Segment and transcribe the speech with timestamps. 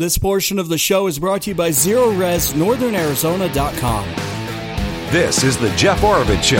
[0.00, 4.08] This portion of the show is brought to you by Zero Res NorthernArizona.com.
[5.12, 6.58] This is the Jeff Oravits Show.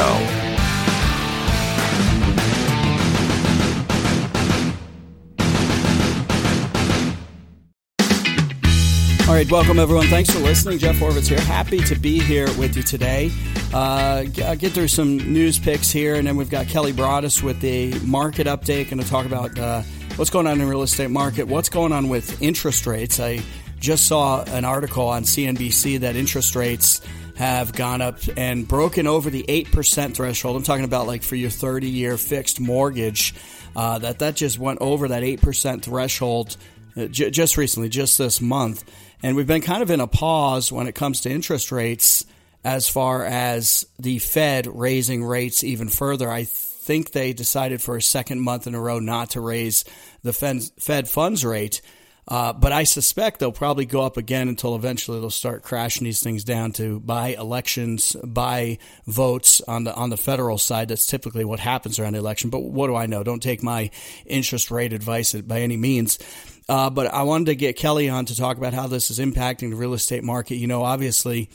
[9.27, 10.09] All right, welcome everyone.
[10.09, 10.79] Thanks for listening.
[10.79, 11.41] Jeff Oravits here.
[11.41, 13.31] Happy to be here with you today.
[13.73, 17.99] Uh, get through some news picks here, and then we've got Kelly Broaddus with the
[18.01, 18.91] market update.
[18.91, 19.81] Going to talk about uh,
[20.21, 23.19] what's going on in the real estate market, what's going on with interest rates.
[23.19, 23.41] I
[23.79, 27.01] just saw an article on CNBC that interest rates
[27.37, 30.57] have gone up and broken over the 8% threshold.
[30.57, 33.35] I'm talking about like for your 30 year fixed mortgage,
[33.75, 36.55] uh, that that just went over that 8% threshold
[36.99, 38.85] uh, j- just recently, just this month.
[39.23, 42.27] And we've been kind of in a pause when it comes to interest rates
[42.63, 46.31] as far as the Fed raising rates even further.
[46.31, 46.45] I
[46.91, 49.85] think they decided for a second month in a row not to raise
[50.23, 51.81] the Fed funds rate.
[52.29, 56.23] Uh, but I suspect they'll probably go up again until eventually they'll start crashing these
[56.23, 60.89] things down to buy elections, buy votes on the on the federal side.
[60.89, 62.51] That's typically what happens around the election.
[62.51, 63.25] But what do I know?
[63.25, 63.91] Don't take my
[64.27, 66.21] interest rate advice by any means.
[66.69, 69.71] Uh, but I wanted to get Kelly on to talk about how this is impacting
[69.71, 70.55] the real estate market.
[70.55, 71.51] You know, obviously,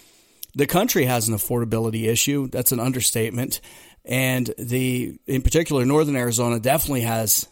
[0.55, 2.49] the country has an affordability issue.
[2.49, 3.61] That's an understatement.
[4.03, 7.47] And the, in particular, Northern Arizona definitely has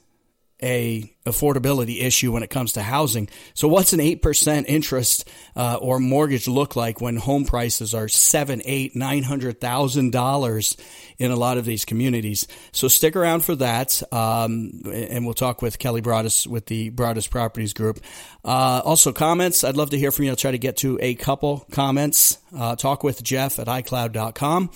[0.64, 3.30] a affordability issue when it comes to housing.
[3.54, 8.08] So, what's an eight percent interest uh, or mortgage look like when home prices are
[8.08, 10.78] seven, eight, nine hundred thousand dollars
[11.18, 12.48] in a lot of these communities?
[12.72, 17.30] So, stick around for that, um, and we'll talk with Kelly Broaddus with the Broaddus
[17.30, 18.00] Properties Group.
[18.44, 19.64] Uh, also, comments.
[19.64, 20.32] I'd love to hear from you.
[20.32, 22.38] I'll try to get to a couple comments.
[22.56, 24.70] Uh, talk with Jeff at iCloud.com.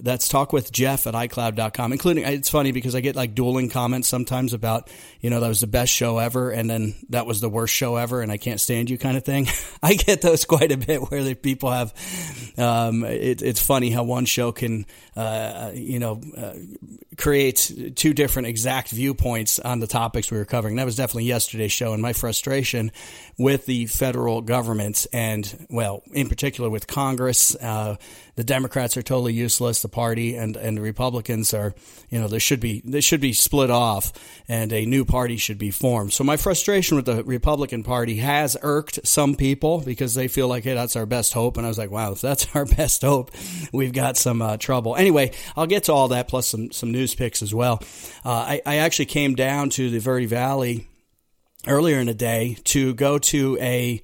[0.00, 4.08] That's talk with Jeff at iCloud.com, including, it's funny because I get like dueling comments
[4.08, 4.88] sometimes about,
[5.20, 7.96] you know, that was the best show ever and then that was the worst show
[7.96, 9.48] ever and I can't stand you kind of thing.
[9.82, 11.92] I get those quite a bit where the people have,
[12.56, 14.86] um, it, it's funny how one show can,
[15.18, 16.52] uh, you know, uh,
[17.16, 20.76] create two different exact viewpoints on the topics we were covering.
[20.76, 22.92] That was definitely yesterday's show and my frustration
[23.36, 27.56] with the federal government and, well, in particular with Congress.
[27.56, 27.96] Uh,
[28.38, 31.74] the Democrats are totally useless, the party, and, and the Republicans are,
[32.08, 34.12] you know, there should be they should be split off,
[34.46, 36.12] and a new party should be formed.
[36.12, 40.62] So my frustration with the Republican Party has irked some people because they feel like,
[40.62, 43.32] hey, that's our best hope, and I was like, wow, if that's our best hope,
[43.72, 44.94] we've got some uh, trouble.
[44.94, 45.07] Anyway,
[45.56, 47.82] I'll get to all that plus some some news picks as well.
[48.24, 50.86] Uh, I, I actually came down to the Verde Valley
[51.66, 54.02] earlier in the day to go to a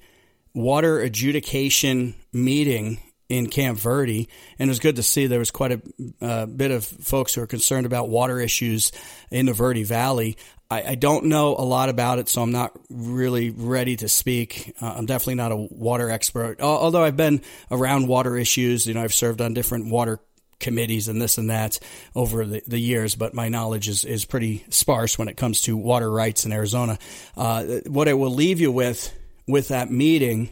[0.53, 4.29] water adjudication meeting in Camp Verde,
[4.59, 5.81] and it was good to see there was quite a
[6.21, 8.91] uh, bit of folks who are concerned about water issues
[9.31, 10.37] in the Verde Valley.
[10.69, 14.75] I, I, don't know a lot about it, so I'm not really ready to speak.
[14.81, 18.85] Uh, I'm definitely not a water expert, although I've been around water issues.
[18.85, 20.19] You know, I've served on different water
[20.59, 21.79] committees and this and that
[22.15, 25.75] over the, the years, but my knowledge is, is pretty sparse when it comes to
[25.77, 26.97] water rights in Arizona.
[27.35, 29.13] Uh, what I will leave you with
[29.47, 30.49] with that meeting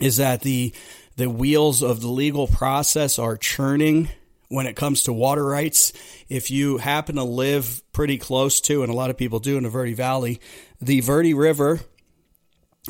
[0.00, 0.74] is that the
[1.16, 4.08] the wheels of the legal process are churning
[4.48, 5.92] when it comes to water rights.
[6.28, 9.62] If you happen to live pretty close to, and a lot of people do in
[9.62, 10.40] the Verde Valley,
[10.80, 11.80] the Verde River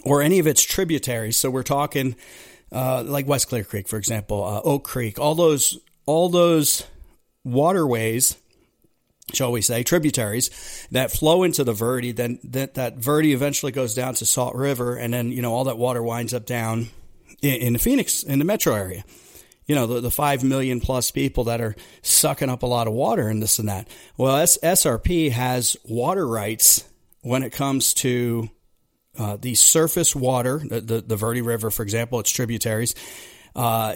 [0.05, 1.37] or any of its tributaries.
[1.37, 2.17] So we're talking
[2.71, 6.85] uh, like West Clear Creek, for example, uh, Oak Creek, all those all those
[7.45, 8.37] waterways
[9.33, 13.95] shall we say, tributaries that flow into the Verde, then that, that Verde eventually goes
[13.95, 16.89] down to Salt River, and then, you know, all that water winds up down
[17.41, 19.05] in, in the Phoenix, in the metro area.
[19.67, 22.95] You know, the, the 5 million plus people that are sucking up a lot of
[22.95, 23.89] water and this and that.
[24.17, 26.85] Well, S- SRP has water rights
[27.21, 28.51] when it comes to
[29.17, 32.95] uh, the surface water, the, the, the Verde River, for example, its tributaries,
[33.55, 33.95] uh,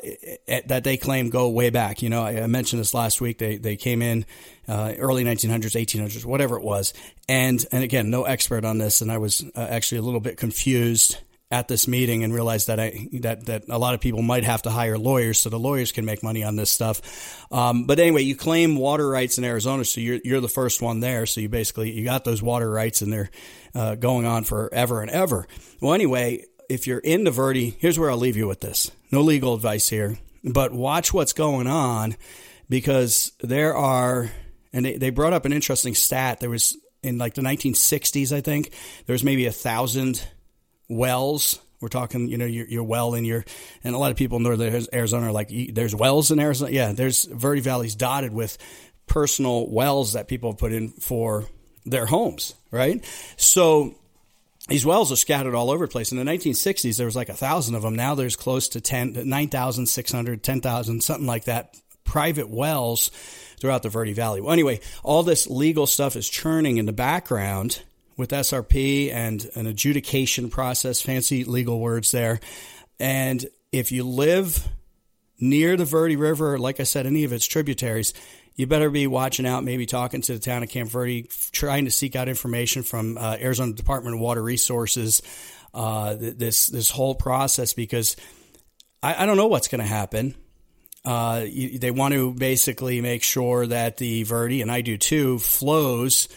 [0.67, 2.03] that they claim go way back.
[2.03, 3.39] You know, I, I mentioned this last week.
[3.39, 4.27] They they came in
[4.69, 6.93] uh, early 1900s, 1800s, whatever it was.
[7.29, 10.37] And and again, no expert on this, and I was uh, actually a little bit
[10.37, 11.19] confused
[11.51, 14.63] at this meeting and realized that I that that a lot of people might have
[14.63, 17.47] to hire lawyers so the lawyers can make money on this stuff.
[17.53, 21.01] Um, but anyway, you claim water rights in Arizona, so you're you're the first one
[21.01, 21.25] there.
[21.27, 23.31] So you basically you got those water rights, and they're
[23.75, 25.47] uh, going on forever and ever.
[25.81, 28.91] Well, anyway, if you're into Verde, here's where I'll leave you with this.
[29.11, 32.17] No legal advice here, but watch what's going on
[32.69, 34.31] because there are,
[34.73, 36.41] and they, they brought up an interesting stat.
[36.41, 38.73] There was in like the 1960s, I think,
[39.07, 40.27] there was maybe a thousand
[40.89, 41.61] wells.
[41.81, 43.45] We're talking, you know, your, your well in your,
[43.85, 46.73] and a lot of people in northern Arizona are like, there's wells in Arizona.
[46.73, 48.59] Yeah, there's Verde Valley's dotted with
[49.07, 51.47] personal wells that people have put in for
[51.85, 53.05] their homes, right?
[53.37, 53.95] So
[54.69, 56.11] these wells are scattered all over the place.
[56.11, 57.95] In the 1960s, there was like a thousand of them.
[57.95, 63.11] Now there's close to 10, 9,600, 10,000, something like that, private wells
[63.61, 64.41] throughout the Verde Valley.
[64.41, 67.83] Well, anyway, all this legal stuff is churning in the background
[68.17, 72.41] with SRP and an adjudication process, fancy legal words there.
[72.99, 74.67] And if you live
[75.39, 78.15] near the Verde River, like I said, any of its tributaries,
[78.57, 81.91] you better be watching out, maybe talking to the town of Camp Verde, trying to
[81.91, 85.23] seek out information from uh, Arizona Department of Water Resources.
[85.75, 88.17] Uh, this this whole process because
[89.03, 90.35] I, I don't know what's going to happen.
[91.05, 95.39] Uh, you, they want to basically make sure that the Verde, and I do too,
[95.39, 96.29] flows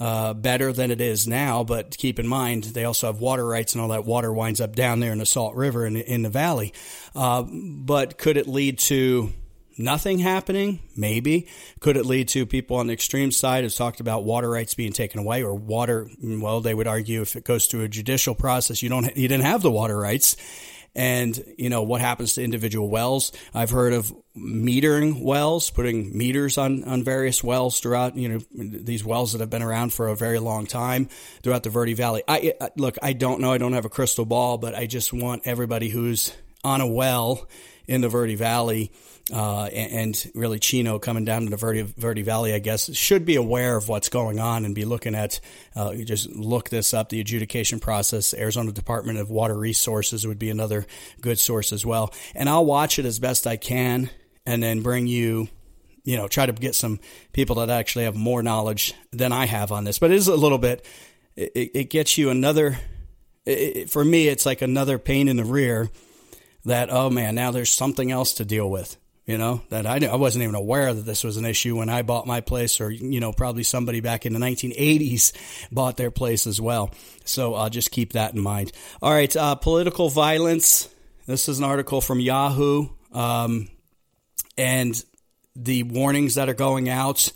[0.00, 1.62] uh, better than it is now.
[1.62, 4.74] But keep in mind, they also have water rights, and all that water winds up
[4.74, 6.72] down there in the Salt River in, in the valley.
[7.14, 9.32] Uh, but could it lead to
[9.78, 10.80] nothing happening?
[10.96, 11.48] Maybe.
[11.80, 14.92] Could it lead to people on the extreme side who's talked about water rights being
[14.92, 16.08] taken away or water?
[16.22, 19.44] Well, they would argue if it goes through a judicial process, you don't, you didn't
[19.44, 20.36] have the water rights
[20.96, 23.30] and you know what happens to individual wells.
[23.54, 29.04] I've heard of metering wells, putting meters on on various wells throughout you know these
[29.04, 31.08] wells that have been around for a very long time
[31.42, 32.22] throughout the Verde Valley.
[32.26, 35.42] I look, I don't know, I don't have a crystal ball, but I just want
[35.44, 36.32] everybody who's
[36.64, 37.46] on a well
[37.86, 38.90] in the Verde Valley
[39.32, 43.36] uh, and, really Chino coming down to the Verde, Verde, Valley, I guess, should be
[43.36, 45.40] aware of what's going on and be looking at,
[45.74, 48.34] uh, just look this up, the adjudication process.
[48.34, 50.86] Arizona Department of Water Resources would be another
[51.20, 52.14] good source as well.
[52.34, 54.10] And I'll watch it as best I can
[54.44, 55.48] and then bring you
[56.04, 57.00] you know, try to get some
[57.32, 59.98] people that actually have more knowledge than I have on this.
[59.98, 60.86] But it is a little bit,
[61.34, 62.78] it, it gets you another,
[63.44, 65.90] it, for me, it's like another pain in the rear
[66.64, 68.96] that, oh man, now there's something else to deal with
[69.26, 72.02] you know that I, I wasn't even aware that this was an issue when I
[72.02, 76.46] bought my place or you know probably somebody back in the 1980s bought their place
[76.46, 76.92] as well.
[77.24, 78.72] So I'll just keep that in mind.
[79.02, 80.88] All right uh, political violence.
[81.26, 82.88] This is an article from Yahoo.
[83.12, 83.68] Um,
[84.56, 85.02] and
[85.54, 87.32] the warnings that are going out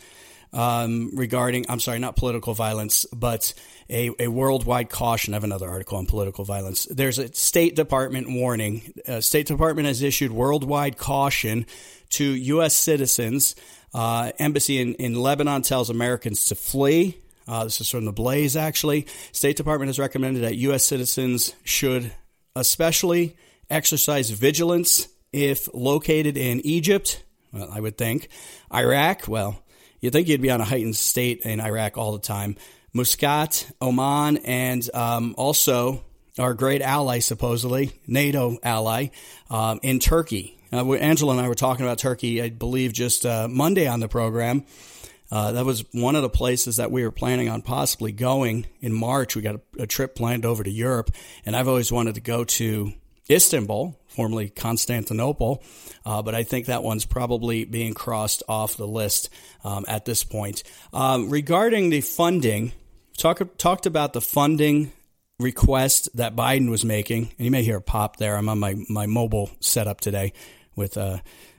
[0.53, 3.55] um, regarding I'm sorry not political violence but
[3.89, 5.35] a, a worldwide caution.
[5.35, 6.87] I have another article on political violence.
[6.91, 8.93] There's a State Department warning.
[9.07, 11.67] Uh, State Department has issued worldwide caution
[12.11, 12.75] to U.S.
[12.75, 13.57] citizens.
[13.93, 17.21] Uh, embassy in, in Lebanon tells Americans to flee.
[17.49, 19.07] Uh, this is from the Blaze, actually.
[19.33, 20.85] State Department has recommended that U.S.
[20.85, 22.13] citizens should
[22.55, 23.37] especially
[23.69, 27.25] exercise vigilance if located in Egypt.
[27.53, 28.29] Well, I would think
[28.73, 29.27] Iraq.
[29.27, 29.61] Well,
[30.01, 32.57] you'd think you'd be on a heightened state in Iraq all the time.
[32.93, 36.05] Muscat, Oman, and um, also
[36.39, 39.09] our great ally, supposedly, NATO ally,
[39.51, 40.59] um, in Turkey.
[40.73, 44.09] Uh, Angela and I were talking about Turkey, I believe, just uh, Monday on the
[44.09, 44.65] program.
[45.31, 48.93] Uh, that was one of the places that we were planning on possibly going in
[48.93, 49.37] March.
[49.37, 51.11] We got a, a trip planned over to Europe,
[51.47, 52.93] and I've always wanted to go to
[53.31, 55.63] Istanbul, formerly Constantinople,
[56.05, 59.31] uh, but I think that one's probably being crossed off the list
[59.65, 60.63] um, at this point.
[60.93, 62.73] Um, regarding the funding,
[63.17, 64.93] talk, talked about the funding
[65.39, 68.37] request that Biden was making, and you may hear a pop there.
[68.37, 70.33] I'm on my, my mobile setup today
[70.77, 71.19] with uh,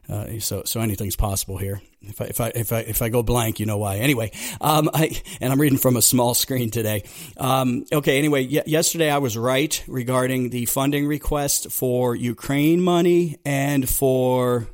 [0.09, 1.81] uh, so so anything's possible here.
[2.01, 3.97] If I, if I if I if I go blank, you know why.
[3.97, 7.03] Anyway, um, I and I'm reading from a small screen today.
[7.37, 8.17] Um, okay.
[8.17, 14.67] Anyway, y- yesterday I was right regarding the funding request for Ukraine money and for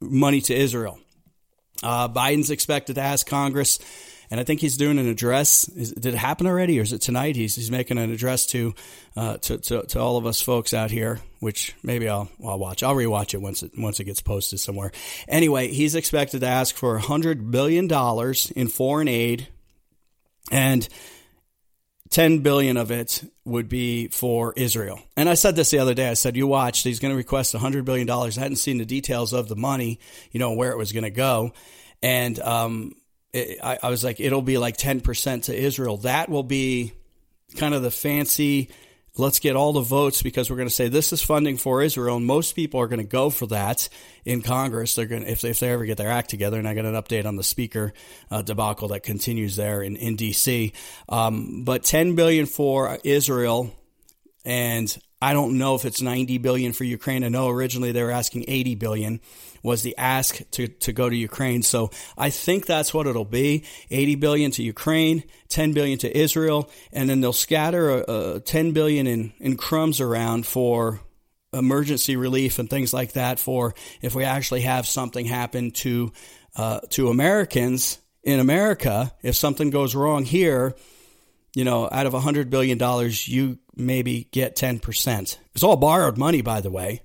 [0.00, 0.98] money to Israel.
[1.82, 3.78] Uh, Biden's expected to ask Congress
[4.34, 5.68] and I think he's doing an address.
[5.68, 7.36] Is, did it happen already, or is it tonight?
[7.36, 8.74] He's he's making an address to,
[9.14, 12.82] uh, to, to to all of us folks out here, which maybe I'll I'll watch.
[12.82, 14.90] I'll rewatch it once it once it gets posted somewhere.
[15.28, 19.46] Anyway, he's expected to ask for hundred billion dollars in foreign aid,
[20.50, 20.88] and
[22.10, 24.98] 10 billion of it would be for Israel.
[25.16, 26.10] And I said this the other day.
[26.10, 28.36] I said, you watch, he's going to request 100 billion dollars.
[28.36, 30.00] I hadn't seen the details of the money,
[30.32, 31.52] you know, where it was going to go.
[32.02, 32.94] And um,
[33.34, 35.98] I, I was like, it'll be like 10% to Israel.
[35.98, 36.92] That will be
[37.56, 38.70] kind of the fancy,
[39.16, 42.16] let's get all the votes because we're going to say this is funding for Israel.
[42.16, 43.88] And most people are going to go for that
[44.24, 44.94] in Congress.
[44.94, 46.58] They're going to, if they, if they ever get their act together.
[46.58, 47.92] And I got an update on the speaker
[48.30, 50.72] uh, debacle that continues there in, in DC.
[51.08, 53.74] Um, but 10 billion for Israel.
[54.44, 57.24] And I don't know if it's 90 billion for Ukraine.
[57.24, 59.20] I know originally they were asking 80 billion
[59.64, 61.62] was the ask to, to go to Ukraine.
[61.62, 63.64] So I think that's what it'll be.
[63.90, 68.72] 80 billion to Ukraine, 10 billion to Israel, and then they'll scatter a, a 10
[68.72, 71.00] billion in, in crumbs around for
[71.52, 76.12] emergency relief and things like that for if we actually have something happen to
[76.56, 80.74] uh, to Americans in America, if something goes wrong here,
[81.54, 82.78] you know, out of $100 billion,
[83.24, 85.38] you maybe get 10%.
[85.54, 87.02] It's all borrowed money, by the way.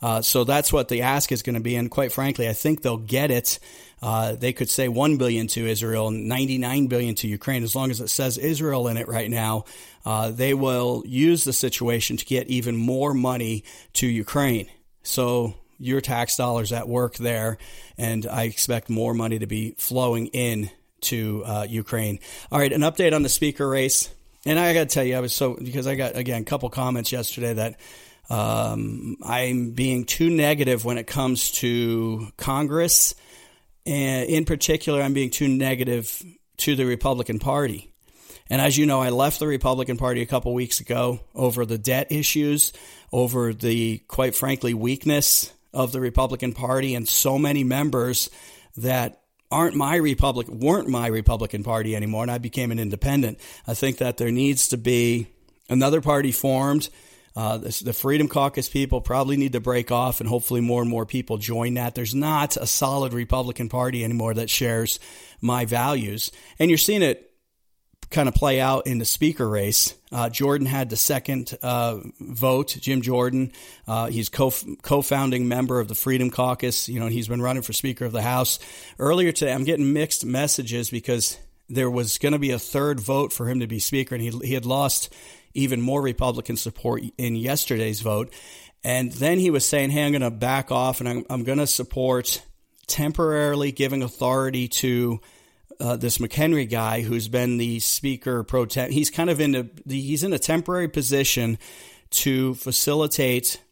[0.00, 1.76] Uh, so that's what the ask is going to be.
[1.76, 3.58] And quite frankly, I think they'll get it.
[4.00, 7.64] Uh, they could say 1 billion to Israel, 99 billion to Ukraine.
[7.64, 9.64] As long as it says Israel in it right now,
[10.04, 13.64] uh, they will use the situation to get even more money
[13.94, 14.68] to Ukraine.
[15.02, 17.58] So your tax dollars at work there,
[17.96, 22.18] and I expect more money to be flowing in to uh, Ukraine.
[22.50, 24.10] All right, an update on the speaker race.
[24.44, 26.70] And I got to tell you, I was so because I got again a couple
[26.70, 27.80] comments yesterday that
[28.30, 33.14] um, I'm being too negative when it comes to Congress,
[33.86, 36.22] and in particular, I'm being too negative
[36.58, 37.92] to the Republican Party.
[38.50, 41.78] And as you know, I left the Republican Party a couple weeks ago over the
[41.78, 42.72] debt issues,
[43.12, 48.30] over the quite frankly weakness of the Republican Party, and so many members
[48.78, 49.20] that
[49.50, 53.38] aren't my Republic weren't my Republican Party anymore, and I became an independent.
[53.66, 55.28] I think that there needs to be
[55.68, 56.88] another party formed.
[57.38, 60.90] Uh, the, the Freedom Caucus people probably need to break off, and hopefully more and
[60.90, 61.94] more people join that.
[61.94, 64.98] There's not a solid Republican Party anymore that shares
[65.40, 67.30] my values, and you're seeing it
[68.10, 69.94] kind of play out in the speaker race.
[70.10, 72.76] Uh, Jordan had the second uh, vote.
[72.80, 73.52] Jim Jordan,
[73.86, 74.52] uh, he's co
[74.82, 76.88] co-founding member of the Freedom Caucus.
[76.88, 78.58] You know, he's been running for Speaker of the House.
[78.98, 83.32] Earlier today, I'm getting mixed messages because there was going to be a third vote
[83.32, 85.14] for him to be Speaker, and he he had lost
[85.58, 88.32] even more Republican support in yesterday's vote.
[88.84, 91.58] And then he was saying, "Hey, I'm going to back off, and I'm, I'm going
[91.58, 92.42] to support
[92.86, 95.20] temporarily giving authority to."
[95.80, 98.90] uh, this McHenry guy who's been the speaker pro tem.
[98.90, 101.58] He's kind of in a he's in a temporary position
[102.10, 103.62] to facilitate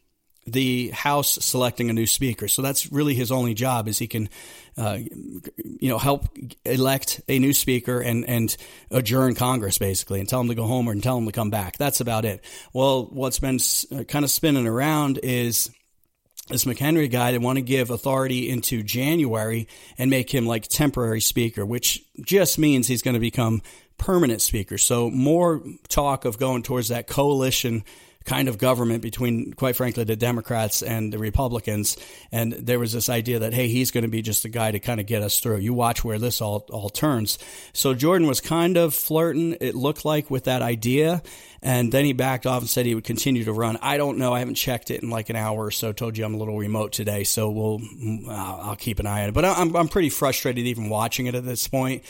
[0.46, 2.48] the House selecting a new speaker.
[2.48, 4.28] So that's really his only job is he can,
[4.76, 6.28] uh, you know, help
[6.64, 8.56] elect a new speaker and and
[8.90, 11.50] adjourn Congress basically and tell them to go home or and tell them to come
[11.50, 11.76] back.
[11.78, 12.44] That's about it.
[12.72, 13.58] Well, what's been
[13.92, 15.70] uh, kind of spinning around is
[16.48, 19.66] this McHenry guy, they want to give authority into January
[19.98, 23.62] and make him like temporary speaker, which just means he's going to become
[23.98, 24.78] permanent speaker.
[24.78, 27.84] So more talk of going towards that coalition
[28.26, 31.96] kind of government between, quite frankly, the Democrats and the Republicans.
[32.30, 34.80] And there was this idea that, hey, he's going to be just the guy to
[34.80, 35.58] kind of get us through.
[35.58, 37.38] You watch where this all, all turns.
[37.72, 41.22] So Jordan was kind of flirting, it looked like, with that idea.
[41.62, 43.78] And then he backed off and said he would continue to run.
[43.80, 44.32] I don't know.
[44.32, 45.92] I haven't checked it in like an hour or so.
[45.92, 47.80] Told you I'm a little remote today, so we'll
[48.28, 49.34] I'll keep an eye on it.
[49.34, 52.04] But I'm I'm pretty frustrated even watching it at this point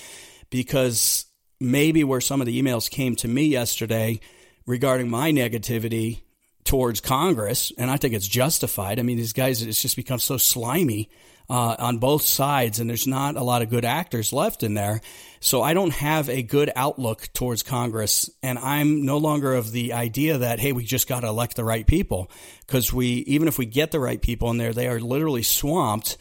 [0.51, 1.27] because
[1.61, 4.21] maybe where some of the emails came to me yesterday
[4.67, 6.21] regarding my negativity
[6.65, 8.99] towards Congress, and I think it's justified.
[8.99, 11.09] I mean, these guys, it's just become so slimy
[11.49, 15.01] uh, on both sides, and there's not a lot of good actors left in there.
[15.41, 19.93] So I don't have a good outlook towards Congress, and I'm no longer of the
[19.93, 22.31] idea that hey, we just got to elect the right people
[22.67, 26.19] because we even if we get the right people in there, they are literally swamped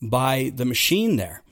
[0.00, 1.42] by the machine there.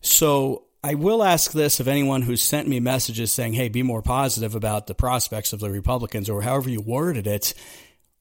[0.00, 4.02] So I will ask this of anyone who's sent me messages saying, hey, be more
[4.02, 7.54] positive about the prospects of the Republicans, or however you worded it.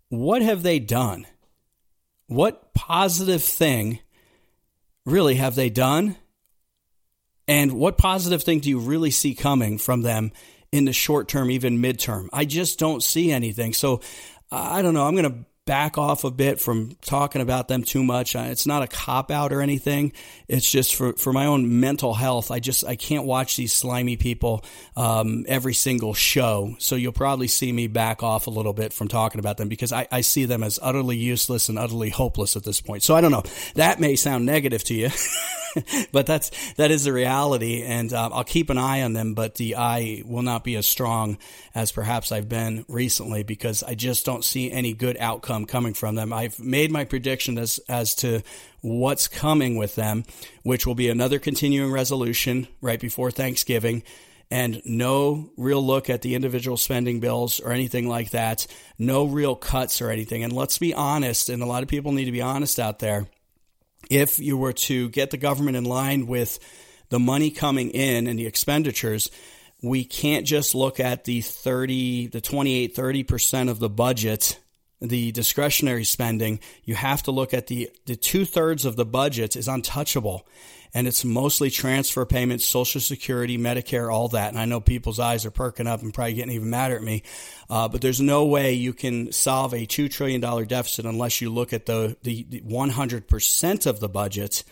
[0.10, 1.28] What have they done?
[2.26, 4.00] What positive thing
[5.06, 6.16] really have they done?
[7.48, 10.32] And what positive thing do you really see coming from them
[10.72, 12.30] in the short term, even midterm?
[12.34, 13.74] I just don't see anything.
[13.74, 14.02] So
[14.52, 15.06] I don't know.
[15.06, 18.36] I'm going to back off a bit from talking about them too much.
[18.36, 20.14] It's not a cop out or anything.
[20.48, 22.52] It's just for, for my own mental health.
[22.52, 24.64] I just, I can't watch these slimy people,
[24.96, 26.76] um, every single show.
[26.78, 29.92] So you'll probably see me back off a little bit from talking about them because
[29.92, 33.02] I, I see them as utterly useless and utterly hopeless at this point.
[33.02, 33.44] So I don't know.
[33.74, 35.10] That may sound negative to you.
[36.12, 39.34] but that's that is the reality, and uh, I'll keep an eye on them.
[39.34, 41.38] But the eye will not be as strong
[41.74, 46.16] as perhaps I've been recently because I just don't see any good outcome coming from
[46.16, 46.32] them.
[46.34, 48.42] I've made my prediction as as to
[48.82, 50.24] what's coming with them,
[50.64, 54.04] which will be another continuing resolution right before Thanksgiving
[54.52, 58.68] and no real look at the individual spending bills or anything like that.
[58.98, 60.44] No real cuts or anything.
[60.44, 63.28] And let's be honest, and a lot of people need to be honest out there
[64.10, 66.60] if you were to get the government in line with
[67.10, 69.30] the money coming in and the expenditures,
[69.82, 74.60] we can't just look at the 30, the 28, 30% of the budget,
[75.02, 76.60] the discretionary spending.
[76.84, 80.48] You have to look at the, the two thirds of the budget is untouchable
[80.96, 84.50] and it's mostly transfer payments, Social Security, Medicare, all that.
[84.50, 87.24] And I know people's eyes are perking up and probably getting even madder at me,
[87.70, 91.50] uh, but there's no way you can solve a two trillion dollar deficit unless you
[91.50, 94.64] look at the the 100 percent of the budget.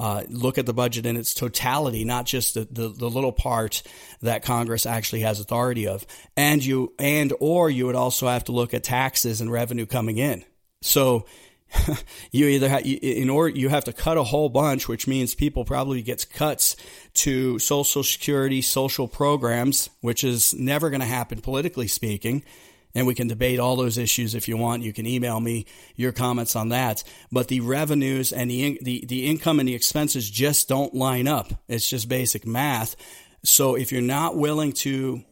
[0.00, 3.84] uh, look at the budget in its totality, not just the, the, the, little part
[4.20, 6.04] that Congress actually has authority of.
[6.36, 10.18] And you and or you would also have to look at taxes and revenue coming
[10.18, 10.44] in.
[10.80, 11.26] So
[12.32, 15.64] you either have, in order you have to cut a whole bunch, which means people
[15.64, 16.76] probably gets cuts
[17.14, 22.44] to Social Security, social programs, which is never going to happen politically speaking.
[22.94, 24.82] And we can debate all those issues if you want.
[24.82, 25.64] You can email me
[25.96, 27.02] your comments on that.
[27.30, 31.54] But the revenues and the the the income and the expenses just don't line up.
[31.68, 32.96] It's just basic math.
[33.44, 35.24] So if you're not willing to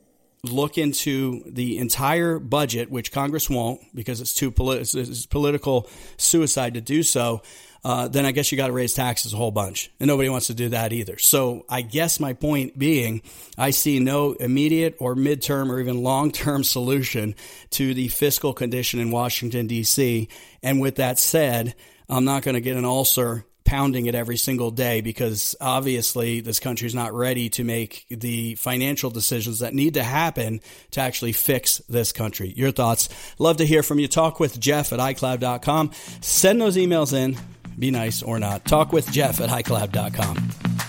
[0.42, 6.80] look into the entire budget, which Congress won't because it's too it's political suicide to
[6.80, 7.42] do so,
[7.84, 9.90] uh, then I guess you got to raise taxes a whole bunch.
[10.00, 11.18] And nobody wants to do that either.
[11.18, 13.22] So I guess my point being,
[13.56, 17.34] I see no immediate or midterm or even long term solution
[17.70, 20.28] to the fiscal condition in Washington, D.C.
[20.62, 21.74] And with that said,
[22.08, 26.58] I'm not going to get an ulcer pounding it every single day because obviously this
[26.58, 30.60] country is not ready to make the financial decisions that need to happen
[30.90, 32.52] to actually fix this country.
[32.56, 33.08] Your thoughts?
[33.38, 34.08] Love to hear from you.
[34.08, 35.92] Talk with Jeff at iCloud.com.
[36.20, 37.38] Send those emails in.
[37.78, 38.64] Be nice or not.
[38.64, 40.79] Talk with Jeff at iCloud.com.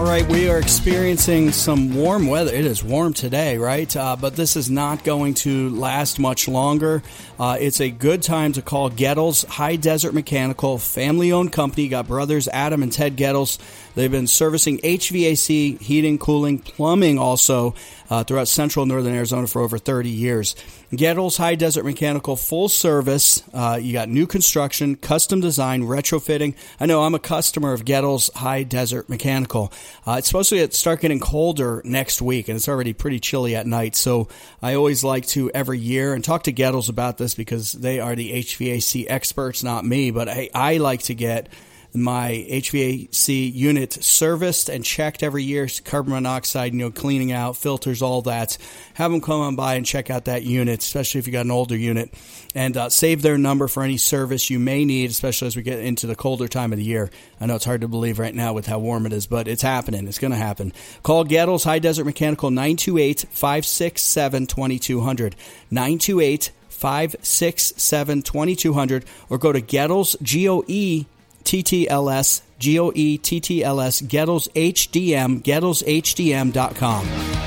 [0.00, 2.54] All right, we are experiencing some warm weather.
[2.54, 3.94] It is warm today, right?
[3.94, 7.02] Uh, but this is not going to last much longer.
[7.38, 11.86] Uh, it's a good time to call Goettl's High Desert Mechanical, family owned company.
[11.88, 13.58] Got brothers Adam and Ted Goettls.
[13.94, 17.74] They've been servicing HVAC, heating, cooling, plumbing also
[18.10, 20.56] uh, throughout central northern Arizona for over 30 years.
[20.94, 23.42] Goettl's High Desert Mechanical, full service.
[23.54, 26.54] Uh, you got new construction, custom design, retrofitting.
[26.80, 29.72] I know I'm a customer of Goettl's High Desert Mechanical.
[30.06, 33.54] Uh, it's supposed to get, start getting colder next week, and it's already pretty chilly
[33.54, 33.94] at night.
[33.94, 34.28] So
[34.60, 38.16] I always like to every year and talk to Goettl's about this because they are
[38.16, 40.10] the HVAC experts, not me.
[40.10, 41.48] But I, I like to get
[41.94, 48.02] my HVAC unit serviced and checked every year, carbon monoxide, you know, cleaning out, filters,
[48.02, 48.56] all that.
[48.94, 51.50] Have them come on by and check out that unit, especially if you got an
[51.50, 52.14] older unit,
[52.54, 55.80] and uh, save their number for any service you may need, especially as we get
[55.80, 57.10] into the colder time of the year.
[57.40, 59.62] I know it's hard to believe right now with how warm it is, but it's
[59.62, 60.06] happening.
[60.06, 60.72] It's going to happen.
[61.02, 65.36] Call Goettl's High Desert Mechanical 928 567 2200.
[65.70, 71.04] 928 567 2200 or go to Goettls, G O E
[71.44, 77.40] TTLS, G O E T T L S, Goettls HDM, GoettlsHDM.com.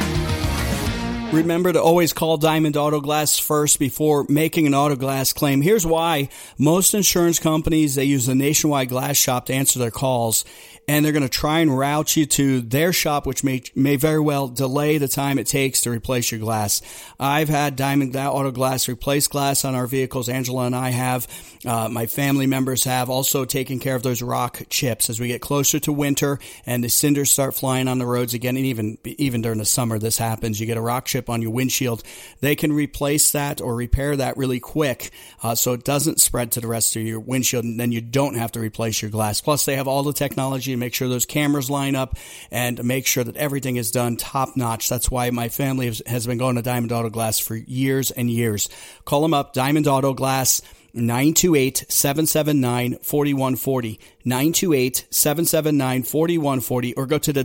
[1.33, 5.61] Remember to always call Diamond Auto Glass first before making an auto glass claim.
[5.61, 6.29] Here's why.
[6.59, 10.45] Most insurance companies, they use a nationwide glass shop to answer their calls
[10.87, 14.19] and they're going to try and route you to their shop, which may, may very
[14.19, 16.81] well delay the time it takes to replace your glass.
[17.19, 20.27] I've had Diamond Auto Glass replace glass on our vehicles.
[20.27, 21.27] Angela and I have.
[21.65, 25.41] Uh, my family members have also taken care of those rock chips as we get
[25.41, 28.57] closer to winter and the cinders start flying on the roads again.
[28.57, 30.59] And even, even during the summer, this happens.
[30.59, 32.03] You get a rock chip on your windshield.
[32.41, 35.11] They can replace that or repair that really quick.
[35.41, 38.35] Uh, so it doesn't spread to the rest of your windshield and then you don't
[38.35, 39.39] have to replace your glass.
[39.39, 42.17] Plus they have all the technology make sure those cameras line up
[42.51, 44.89] and make sure that everything is done top notch.
[44.89, 48.69] That's why my family has been going to Diamond Auto Glass for years and years.
[49.05, 50.61] Call them up, Diamond Auto Glass.
[50.95, 53.99] 928 779 4140.
[54.25, 57.43] 928 779 4140 or go to the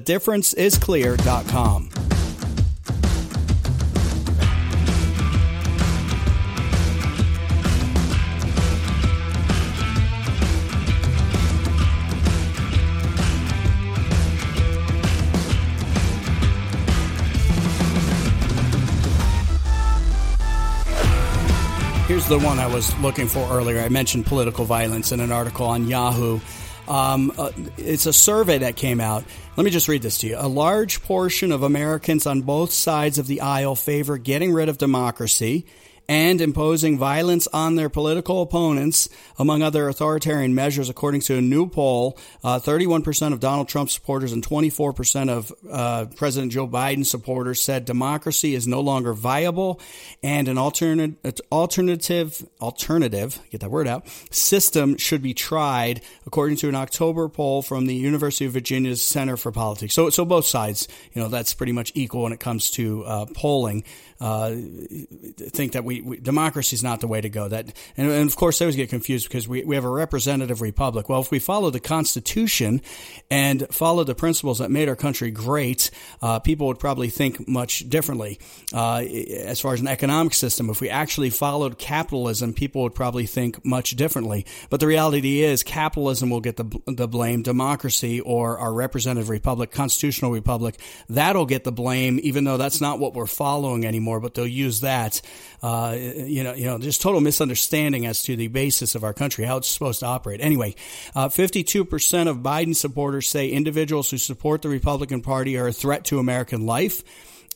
[22.29, 23.81] the one I was looking for earlier.
[23.81, 26.41] I mentioned political violence in an article on Yahoo.
[26.87, 29.25] Um, uh, it's a survey that came out.
[29.57, 30.37] Let me just read this to you.
[30.39, 34.77] A large portion of Americans on both sides of the aisle favor getting rid of
[34.77, 35.65] democracy
[36.09, 41.69] and imposing violence on their political opponents, among other authoritarian measures, according to a new
[41.69, 42.19] poll.
[42.43, 47.85] Uh, 31% of Donald Trump supporters and 24% of uh, President Joe Biden supporters said
[47.85, 49.81] democracy is no longer viable
[50.23, 56.69] and an alternate, alternative, alternative, get that word out, system should be tried, according to
[56.69, 59.95] an October poll from the University of Virginia's Center for Politics.
[59.95, 63.27] So, so both sides, you know, that's pretty much equal when it comes to uh,
[63.35, 63.85] polling.
[64.21, 64.57] Uh,
[65.51, 67.49] think that we we, democracy is not the way to go.
[67.49, 70.61] That and, and, of course, they always get confused because we, we have a representative
[70.61, 71.09] republic.
[71.09, 72.83] Well, if we follow the Constitution
[73.31, 77.89] and follow the principles that made our country great, uh, people would probably think much
[77.89, 78.41] differently.
[78.75, 83.27] Uh, as far as an economic system, if we actually followed capitalism, people would probably
[83.27, 84.47] think much differently.
[84.69, 87.43] But the reality is, capitalism will get the the blame.
[87.43, 90.75] Democracy or our representative republic, constitutional republic,
[91.09, 94.08] that'll get the blame, even though that's not what we're following anymore.
[94.21, 95.21] But they'll use that.
[95.63, 99.45] Uh, you know, you know, just total misunderstanding as to the basis of our country,
[99.45, 100.41] how it's supposed to operate.
[100.41, 100.75] Anyway,
[101.15, 106.05] uh, 52% of Biden supporters say individuals who support the Republican Party are a threat
[106.07, 107.03] to American life.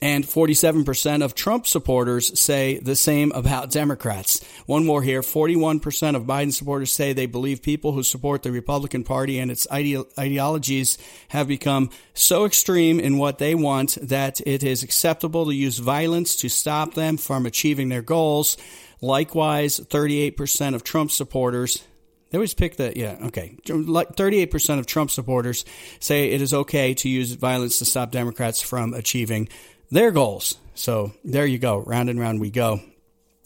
[0.02, 4.44] And 47% of Trump supporters say the same about Democrats.
[4.66, 9.04] One more here 41% of Biden supporters say they believe people who support the Republican
[9.04, 14.64] Party and its ide- ideologies have become so extreme in what they want that it
[14.64, 18.56] is acceptable to use violence to stop them from achieving their goals.
[19.00, 21.84] Likewise, 38% of Trump supporters
[22.32, 23.58] they always pick the, yeah, okay.
[23.66, 25.66] 38% of Trump supporters
[26.00, 29.50] say it is okay to use violence to stop Democrats from achieving
[29.92, 30.56] their goals.
[30.74, 31.78] So there you go.
[31.78, 32.80] Round and round we go.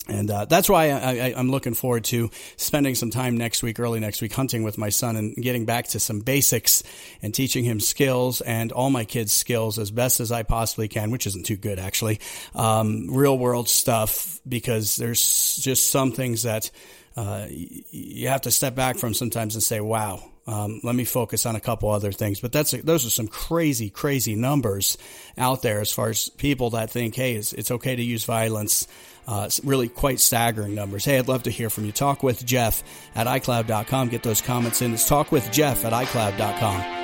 [0.09, 3.99] And uh, that's why I, am looking forward to spending some time next week, early
[3.99, 6.85] next week, hunting with my son and getting back to some basics
[7.23, 11.11] and teaching him skills and all my kids' skills as best as I possibly can,
[11.11, 12.21] which isn't too good actually.
[12.55, 16.71] Um, real world stuff because there's just some things that
[17.17, 21.45] uh, you have to step back from sometimes and say, "Wow, um, let me focus
[21.45, 24.97] on a couple other things, but that's those are some crazy, crazy numbers
[25.37, 28.87] out there as far as people that think, hey, it's, it's okay to use violence.
[29.27, 31.05] Uh, really quite staggering numbers.
[31.05, 31.91] Hey, I'd love to hear from you.
[31.91, 32.85] Talk with Jeff
[33.17, 34.09] at iCloud.com.
[34.09, 34.95] Get those comments in.
[34.95, 36.97] It's talk with Jeff at iCloud.com.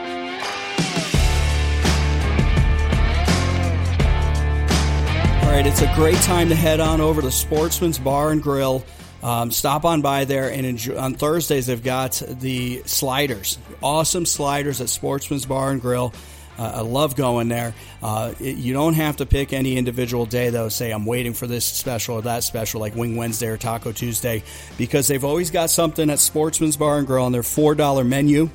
[5.42, 8.84] All right, it's a great time to head on over to Sportsman's Bar and Grill.
[9.22, 10.98] Um, stop on by there and enjoy.
[10.98, 16.12] On Thursdays, they've got the sliders, awesome sliders at Sportsman's Bar and Grill.
[16.58, 17.74] Uh, I love going there.
[18.02, 20.68] Uh, it, you don't have to pick any individual day, though.
[20.68, 24.42] Say, I'm waiting for this special or that special, like Wing Wednesday or Taco Tuesday,
[24.76, 28.50] because they've always got something at Sportsman's Bar and Grill on their $4 menu.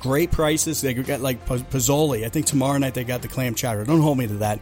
[0.00, 0.80] Great prices.
[0.80, 2.24] They got like pozole.
[2.24, 3.84] I think tomorrow night they got the clam chowder.
[3.84, 4.60] Don't hold me to that.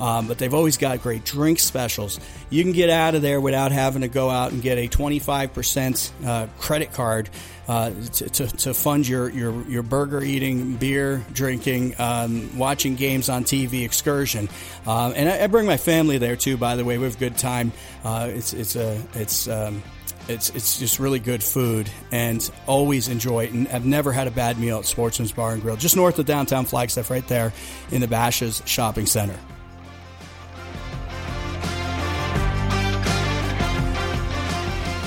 [0.00, 2.18] Um, but they've always got great drink specials.
[2.50, 6.10] You can get out of there without having to go out and get a 25%
[6.26, 7.30] uh, credit card
[7.68, 13.28] uh, to, to, to, fund your, your, your burger eating, beer drinking, um, watching games
[13.28, 14.48] on TV excursion.
[14.84, 16.98] Uh, and I, I, bring my family there too, by the way.
[16.98, 17.72] We have a good time.
[18.04, 19.82] Uh, it's, it's, a, it's, um,
[20.28, 23.52] it's it's just really good food and always enjoy it.
[23.52, 26.26] And I've never had a bad meal at Sportsman's Bar and Grill, just north of
[26.26, 27.52] downtown Flagstaff, right there
[27.90, 29.38] in the Bashas Shopping Center.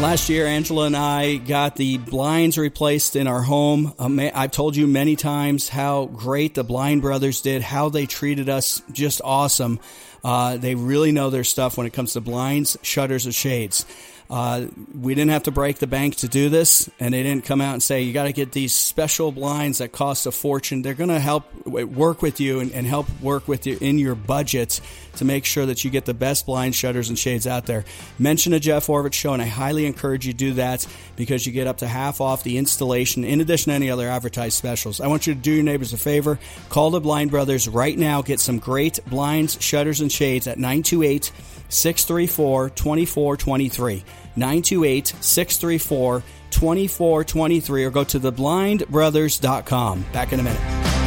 [0.01, 3.93] Last year, Angela and I got the blinds replaced in our home.
[3.97, 8.81] I've told you many times how great the Blind Brothers did, how they treated us
[8.91, 9.79] just awesome.
[10.21, 13.85] Uh, they really know their stuff when it comes to blinds, shutters, and shades.
[14.29, 14.65] Uh,
[14.99, 17.73] we didn't have to break the bank to do this, and they didn't come out
[17.73, 20.81] and say you got to get these special blinds that cost a fortune.
[20.81, 24.15] They're going to help work with you and, and, help work with you in your
[24.15, 24.81] budget
[25.17, 27.85] to make sure that you get the best blind shutters and shades out there.
[28.19, 31.67] Mention a Jeff Oravits show, and I highly encourage you do that because you get
[31.67, 35.01] up to half off the installation in addition to any other advertised specials.
[35.01, 36.39] I want you to do your neighbors a favor.
[36.69, 38.21] Call the Blind Brothers right now.
[38.21, 41.31] Get some great blinds, shutters, and shades at 928-
[41.69, 44.03] 634 2423.
[44.35, 50.05] 928 634 2423 or go to theblindbrothers.com.
[50.13, 51.04] Back in a minute.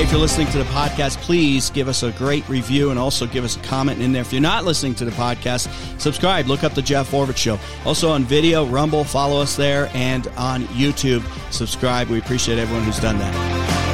[0.00, 3.26] Hey, if you're listening to the podcast, please give us a great review and also
[3.26, 4.22] give us a comment in there.
[4.22, 5.68] If you're not listening to the podcast,
[6.00, 6.46] subscribe.
[6.46, 7.58] Look up the Jeff Oravits Show.
[7.84, 12.08] Also on video, Rumble, follow us there, and on YouTube, subscribe.
[12.08, 13.89] We appreciate everyone who's done that.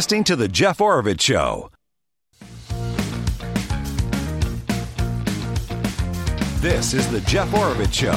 [0.00, 1.70] Listening to The Jeff Oravits Show.
[6.62, 8.10] This is The Jeff Oravits Show.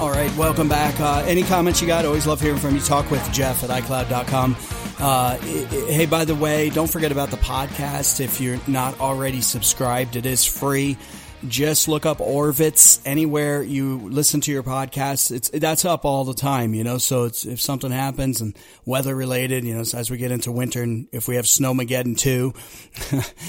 [0.00, 1.00] All right, welcome back.
[1.00, 2.04] Uh, any comments you got?
[2.04, 2.80] Always love hearing from you.
[2.80, 4.56] Talk with Jeff at iCloud.com.
[5.00, 8.20] Uh, hey, by the way, don't forget about the podcast.
[8.20, 10.96] If you're not already subscribed, it is free.
[11.46, 15.30] Just look up Oravits anywhere you listen to your podcast.
[15.30, 16.98] It's that's up all the time, you know.
[16.98, 20.82] So it's if something happens and weather related, you know, as we get into winter
[20.82, 22.54] and if we have snowmageddon too,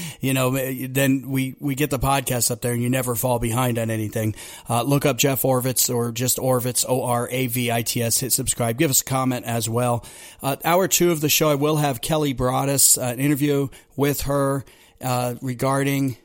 [0.20, 0.50] you know,
[0.86, 4.36] then we we get the podcast up there and you never fall behind on anything.
[4.68, 8.20] Uh, look up Jeff Oravits or just Oravits O R A V I T S.
[8.20, 8.78] Hit subscribe.
[8.78, 10.04] Give us a comment as well.
[10.40, 14.22] Uh, hour two of the show, I will have Kelly Broaddus, uh, an interview with
[14.22, 14.64] her
[15.00, 16.16] uh, regarding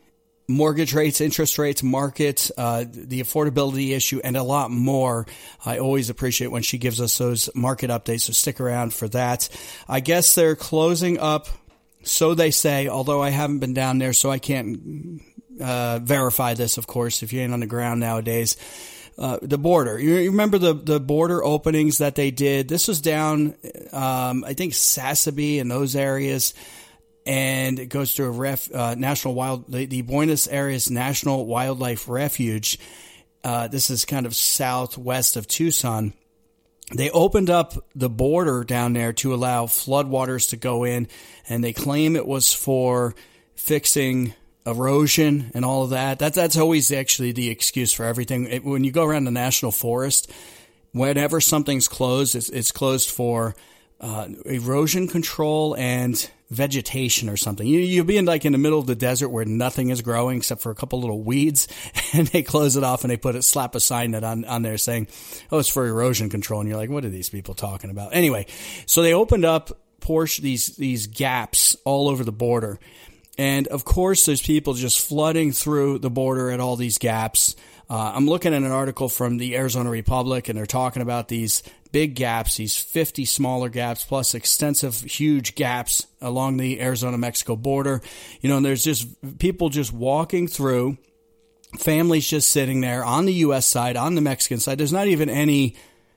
[0.48, 5.26] mortgage rates, interest rates, market, uh, the affordability issue, and a lot more.
[5.64, 9.48] I always appreciate when she gives us those market updates, so stick around for that.
[9.88, 11.48] I guess they're closing up,
[12.02, 15.20] so they say, although I haven't been down there, so I can't
[15.60, 18.56] uh, verify this, of course, if you ain't on the ground nowadays.
[19.18, 19.98] Uh, the border.
[19.98, 22.68] You remember the, the border openings that they did?
[22.68, 23.54] This was down,
[23.90, 26.52] um, I think, Sasabe and those areas
[27.26, 32.08] and it goes to a ref, uh, national wild the, the, Buenos Aires National Wildlife
[32.08, 32.78] Refuge.
[33.42, 36.12] Uh, this is kind of southwest of Tucson.
[36.94, 41.08] They opened up the border down there to allow floodwaters to go in,
[41.48, 43.16] and they claim it was for
[43.56, 44.34] fixing
[44.64, 46.20] erosion and all of that.
[46.20, 48.46] That that's always actually the excuse for everything.
[48.46, 50.30] It, when you go around the national forest,
[50.92, 53.56] whenever something's closed, it's, it's closed for
[54.00, 57.66] uh, erosion control and vegetation or something.
[57.66, 60.38] You, you'll be in like in the middle of the desert where nothing is growing
[60.38, 61.66] except for a couple little weeds
[62.12, 64.62] and they close it off and they put it, slap a sign that on, on
[64.62, 65.08] there saying,
[65.50, 66.60] oh, it's for erosion control.
[66.60, 68.14] And you're like, what are these people talking about?
[68.14, 68.46] Anyway,
[68.86, 72.78] so they opened up Porsche, these, these gaps all over the border.
[73.38, 77.56] And of course, there's people just flooding through the border at all these gaps.
[77.88, 81.62] Uh, I'm looking at an article from the Arizona Republic, and they're talking about these
[81.96, 88.02] big gaps, these 50 smaller gaps, plus extensive, huge gaps along the Arizona Mexico border.
[88.42, 90.98] You know, and there's just people just walking through,
[91.78, 93.64] families just sitting there on the U.S.
[93.64, 94.76] side, on the Mexican side.
[94.76, 95.74] There's not even any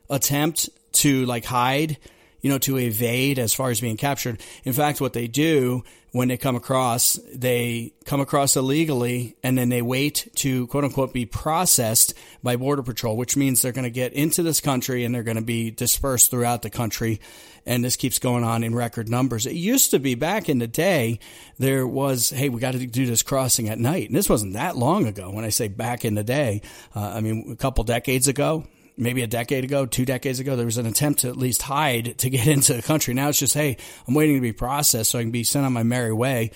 [0.10, 1.98] attempt to like hide
[2.42, 4.42] you know, to evade as far as being captured.
[4.64, 9.70] In fact, what they do when they come across, they come across illegally and then
[9.70, 13.90] they wait to quote unquote be processed by Border Patrol, which means they're going to
[13.90, 17.20] get into this country and they're going to be dispersed throughout the country.
[17.66, 19.46] And this keeps going on in record numbers.
[19.46, 21.20] It used to be back in the day,
[21.60, 24.08] there was, hey, we got to do this crossing at night.
[24.08, 25.30] And this wasn't that long ago.
[25.30, 26.62] When I say back in the day,
[26.96, 28.66] uh, I mean, a couple decades ago,
[29.00, 32.18] maybe a decade ago, two decades ago, there was an attempt to at least hide
[32.20, 33.14] to get into the country.
[33.14, 35.74] Now it's just, hey, I'm waiting to be processed so I can be sent on
[35.74, 36.52] my merry way.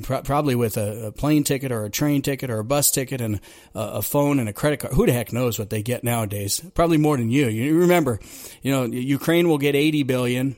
[0.00, 3.40] Probably with a, a plane ticket or a train ticket or a bus ticket and
[3.74, 4.94] a, a, phone and a credit card.
[4.94, 6.62] Who the heck knows what they get nowadays?
[6.74, 7.48] Probably more than you.
[7.48, 8.20] You remember,
[8.62, 10.56] you know, Ukraine will get 80 billion.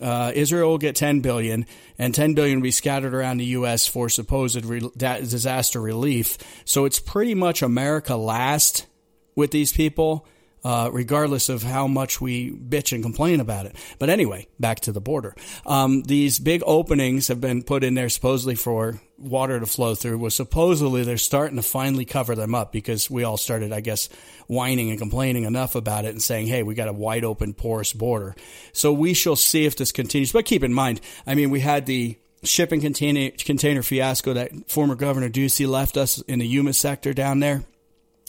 [0.00, 1.64] Uh, Israel will get 10 billion,
[1.96, 3.86] and 10 billion will be scattered around the U.S.
[3.86, 6.36] for supposed re- disaster relief.
[6.64, 8.86] So it's pretty much America last
[9.36, 10.26] with these people
[10.64, 13.76] uh, regardless of how much we bitch and complain about it.
[13.98, 15.34] But anyway, back to the border.
[15.66, 20.18] Um, these big openings have been put in there supposedly for water to flow through.
[20.18, 24.08] Was supposedly they're starting to finally cover them up because we all started, I guess,
[24.46, 27.92] whining and complaining enough about it and saying, "Hey, we got a wide open, porous
[27.92, 28.34] border."
[28.72, 30.32] So we shall see if this continues.
[30.32, 34.94] But keep in mind, I mean, we had the shipping container container fiasco that former
[34.94, 37.64] Governor Ducey left us in the Yuma sector down there.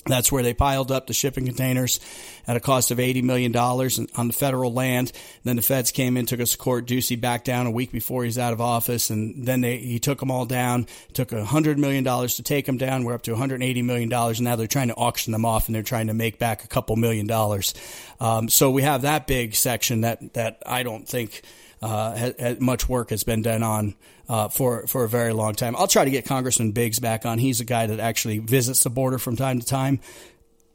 [0.06, 2.00] That's where they piled up the shipping containers
[2.46, 5.14] at a cost of $80 million on the federal land.
[5.44, 6.86] Then the feds came in, took us to court.
[6.86, 9.10] Ducey back down a week before he's out of office.
[9.10, 13.06] And then they, he took them all down, took $100 million to take them down.
[13.06, 14.12] We're up to $180 million.
[14.12, 16.68] And now they're trying to auction them off and they're trying to make back a
[16.68, 17.74] couple million dollars.
[18.20, 21.44] Um, so we have that big section that, that I don't think
[21.82, 23.96] uh, has, has much work has been done on
[24.34, 25.76] uh, for for a very long time.
[25.76, 27.38] I'll try to get Congressman Biggs back on.
[27.38, 30.00] He's a guy that actually visits the border from time to time,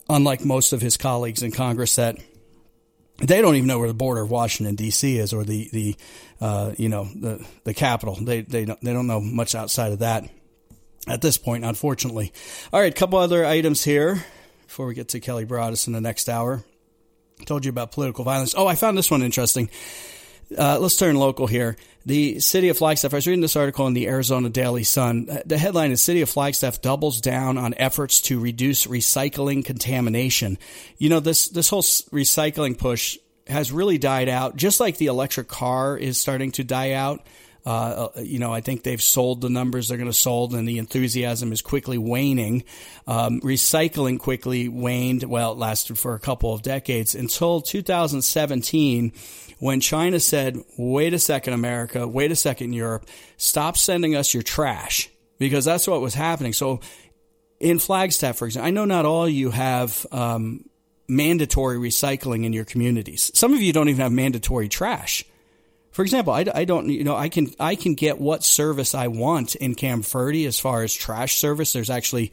[0.08, 2.18] unlike most of his colleagues in Congress that
[3.20, 5.18] they don't even know where the border of Washington D.C.
[5.18, 5.96] is or the the
[6.40, 8.14] uh, you know the the capital.
[8.14, 10.30] They they don't they don't know much outside of that
[11.08, 12.32] at this point, unfortunately.
[12.72, 14.24] All right, a couple other items here
[14.68, 16.62] before we get to Kelly Broaddus in the next hour.
[17.40, 18.54] I told you about political violence.
[18.56, 19.68] Oh, I found this one interesting.
[20.56, 21.76] Uh, let's turn local here.
[22.06, 25.28] The city of Flagstaff, I was reading this article in the Arizona Daily Sun.
[25.30, 30.58] Uh, the headline is City of Flagstaff doubles down on efforts to reduce recycling contamination.
[30.96, 35.48] You know, this, this whole recycling push has really died out, just like the electric
[35.48, 37.26] car is starting to die out.
[37.66, 40.66] Uh, uh, you know, I think they've sold the numbers they're going to sold, and
[40.66, 42.64] the enthusiasm is quickly waning.
[43.06, 45.24] Um, recycling quickly waned.
[45.24, 49.12] Well, it lasted for a couple of decades until 2017
[49.58, 54.42] when China said, wait a second, America, wait a second, Europe, stop sending us your
[54.42, 56.52] trash because that's what was happening.
[56.52, 56.80] So
[57.60, 60.64] in Flagstaff, for example, I know not all you have um,
[61.08, 63.30] mandatory recycling in your communities.
[63.34, 65.24] Some of you don't even have mandatory trash.
[65.90, 69.08] For example, I, I, don't, you know, I can I can get what service I
[69.08, 71.72] want in Camp Verde as far as trash service.
[71.72, 72.30] There's actually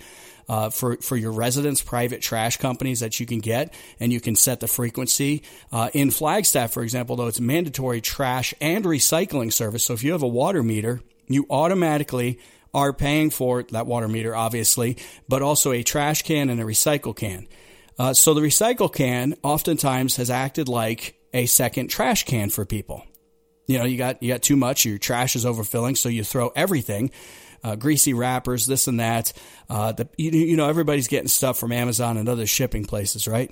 [0.48, 4.36] uh, for for your residents private trash companies that you can get, and you can
[4.36, 5.44] set the frequency.
[5.72, 9.86] Uh, in Flagstaff, for example, though, it's mandatory trash and recycling service.
[9.86, 12.40] So if you have a water meter, you automatically
[12.74, 14.98] are paying for that water meter, obviously,
[15.30, 17.48] but also a trash can and a recycle can.
[17.98, 23.06] Uh, so the recycle can oftentimes has acted like a second trash can for people.
[23.68, 26.50] You know, you got you got too much, your trash is overfilling, so you throw
[26.50, 27.12] everything,
[27.64, 29.34] uh, greasy wrappers, this and that.
[29.70, 33.52] Uh, the, you, you know, everybody's getting stuff from Amazon and other shipping places, right?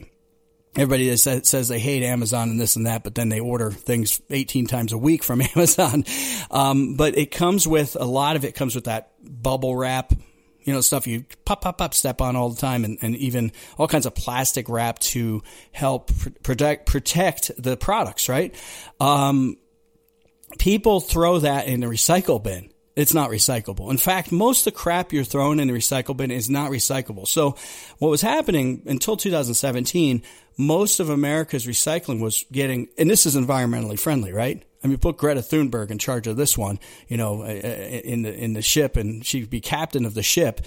[0.75, 4.21] everybody says, says they hate Amazon and this and that, but then they order things
[4.29, 6.03] 18 times a week from Amazon.
[6.49, 10.13] Um, but it comes with a lot of it comes with that bubble wrap,
[10.61, 13.51] you know, stuff you pop, pop, pop, step on all the time, and, and even
[13.77, 16.11] all kinds of plastic wrap to help
[16.41, 18.55] protect protect the products, right?
[18.99, 19.57] Um,
[20.57, 23.89] people throw that in the recycle bin it's not recyclable.
[23.89, 27.27] In fact, most of the crap you're throwing in the recycle bin is not recyclable.
[27.27, 27.55] So
[27.97, 30.21] what was happening until 2017,
[30.57, 34.63] most of America's recycling was getting, and this is environmentally friendly, right?
[34.83, 38.23] I mean, put Greta Thunberg in charge of this one, you know, uh, uh, in
[38.23, 40.61] the in the ship, and she'd be captain of the ship.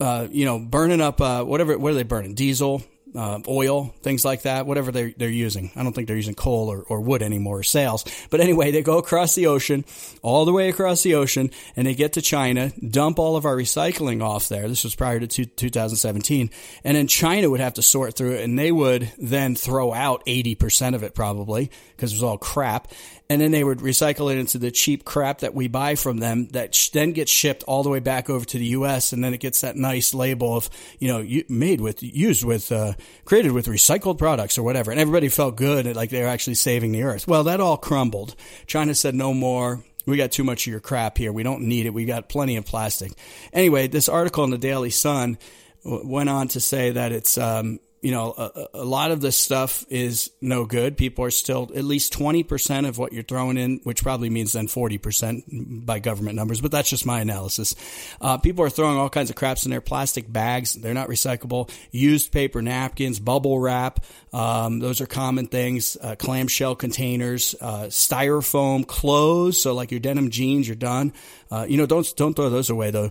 [0.00, 1.78] Uh, you know, burning up uh, whatever.
[1.78, 2.34] What are they burning?
[2.34, 2.82] Diesel,
[3.14, 5.70] uh, oil, things like that, whatever they're, they're using.
[5.76, 8.04] I don't think they're using coal or, or wood anymore, or sails.
[8.30, 9.84] But anyway, they go across the ocean,
[10.22, 13.56] all the way across the ocean, and they get to China, dump all of our
[13.56, 14.68] recycling off there.
[14.68, 16.50] This was prior to two, 2017.
[16.84, 20.24] And then China would have to sort through it, and they would then throw out
[20.26, 22.88] 80% of it probably, because it was all crap
[23.28, 26.48] and then they would recycle it into the cheap crap that we buy from them
[26.48, 29.12] that sh- then gets shipped all the way back over to the U.S.
[29.12, 32.92] and then it gets that nice label of you know made with used with uh,
[33.24, 36.92] created with recycled products or whatever, and everybody felt good like they were actually saving
[36.92, 37.26] the earth.
[37.26, 38.34] Well, that all crumbled.
[38.66, 39.82] China said no more.
[40.04, 41.32] We got too much of your crap here.
[41.32, 41.94] We don't need it.
[41.94, 43.12] We got plenty of plastic.
[43.52, 45.38] Anyway, this article in the Daily Sun
[45.84, 49.86] went on to say that it's um, you know, a, a, lot of this stuff
[49.88, 50.96] is no good.
[50.96, 54.66] People are still at least 20% of what you're throwing in, which probably means then
[54.66, 57.76] 40% by government numbers, but that's just my analysis.
[58.20, 60.74] Uh, people are throwing all kinds of craps in their plastic bags.
[60.74, 61.70] They're not recyclable.
[61.92, 64.04] Used paper napkins, bubble wrap.
[64.32, 65.96] Um, those are common things.
[66.02, 69.62] Uh, clamshell containers, uh, styrofoam, clothes.
[69.62, 71.12] So like your denim jeans, you're done.
[71.52, 73.10] Uh, you know, don't, don't throw those away though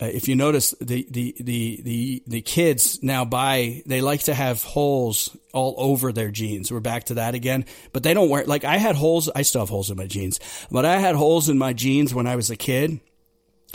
[0.00, 4.34] uh, if you notice the, the, the, the, the kids now buy, they like to
[4.34, 6.70] have holes all over their jeans.
[6.70, 9.28] We're back to that again, but they don't wear, like I had holes.
[9.34, 10.38] I still have holes in my jeans,
[10.70, 13.00] but I had holes in my jeans when I was a kid.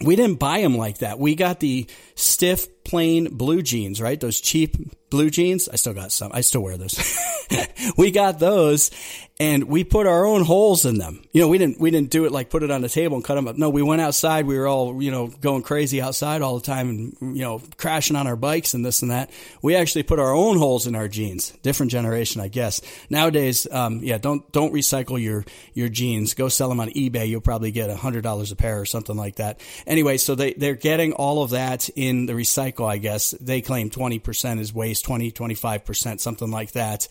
[0.02, 1.20] We didn't buy them like that.
[1.20, 4.20] We got the stiff, plain blue jeans, right?
[4.20, 4.78] Those cheap
[5.10, 5.70] blue jeans.
[5.70, 6.32] I still got some.
[6.34, 6.98] I still wear those.
[7.98, 8.92] we got those
[9.40, 11.24] and we put our own holes in them.
[11.32, 13.26] You know, we didn't we didn't do it like put it on the table and
[13.26, 13.58] cut them up.
[13.58, 14.46] No, we went outside.
[14.46, 18.16] We were all you know going crazy outside all the time and you know crashing
[18.16, 19.32] on our bikes and this and that.
[19.62, 21.52] We actually put our own holes in our jeans.
[21.64, 22.82] Different generation, I guess.
[23.10, 26.36] Nowadays, um, yeah, don't don't recycle your your jeans.
[26.36, 27.28] Go sell them on eBay.
[27.28, 29.60] You'll probably get a hundred dollars a pair or something like that.
[29.88, 32.36] Anyway, so they they're getting all of that in the
[32.80, 37.08] I guess they claim twenty percent is waste, 20, 25 percent, something like that.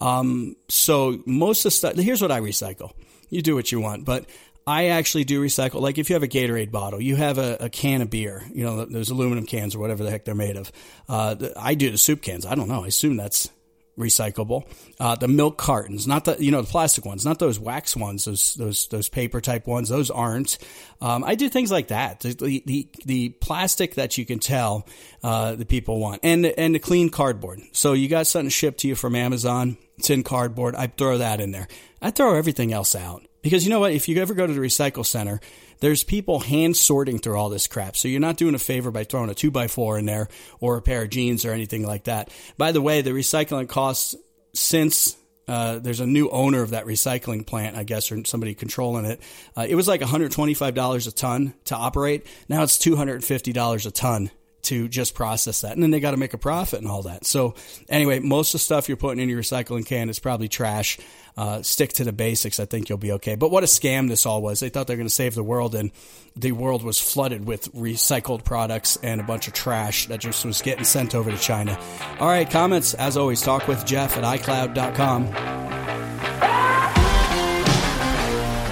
[0.00, 2.92] Um, so most of the stuff, here's what I recycle.
[3.30, 4.26] You do what you want, but
[4.66, 5.80] I actually do recycle.
[5.80, 8.64] Like if you have a Gatorade bottle, you have a, a can of beer, you
[8.64, 10.72] know, those aluminum cans or whatever the heck they're made of.
[11.08, 12.46] Uh, I do the soup cans.
[12.46, 12.84] I don't know.
[12.84, 13.50] I assume that's
[13.98, 14.66] recyclable.
[14.98, 18.24] Uh, the milk cartons, not the you know the plastic ones, not those wax ones,
[18.24, 19.88] those those those paper type ones.
[19.88, 20.58] Those aren't.
[21.00, 22.20] Um, I do things like that.
[22.20, 24.86] The, the the, plastic that you can tell
[25.22, 27.60] uh, the people want, and and the clean cardboard.
[27.72, 29.76] So you got something shipped to you from Amazon.
[29.98, 30.74] It's in cardboard.
[30.74, 31.68] I throw that in there.
[32.02, 33.92] I throw everything else out because you know what?
[33.92, 35.40] If you ever go to the recycle center,
[35.84, 37.94] there's people hand sorting through all this crap.
[37.94, 40.78] So you're not doing a favor by throwing a two by four in there or
[40.78, 42.30] a pair of jeans or anything like that.
[42.56, 44.16] By the way, the recycling costs
[44.54, 45.14] since
[45.46, 49.20] uh, there's a new owner of that recycling plant, I guess, or somebody controlling it.
[49.54, 52.26] Uh, it was like $125 a ton to operate.
[52.48, 54.30] Now it's $250 a ton
[54.64, 55.72] to just process that.
[55.72, 57.26] And then they got to make a profit and all that.
[57.26, 57.54] So
[57.88, 60.98] anyway, most of the stuff you're putting in your recycling can is probably trash.
[61.36, 62.60] Uh, stick to the basics.
[62.60, 63.34] I think you'll be okay.
[63.34, 64.60] But what a scam this all was.
[64.60, 65.90] They thought they were going to save the world and
[66.36, 70.62] the world was flooded with recycled products and a bunch of trash that just was
[70.62, 71.78] getting sent over to China.
[72.20, 72.48] All right.
[72.48, 75.26] Comments, as always, talk with Jeff at iCloud.com.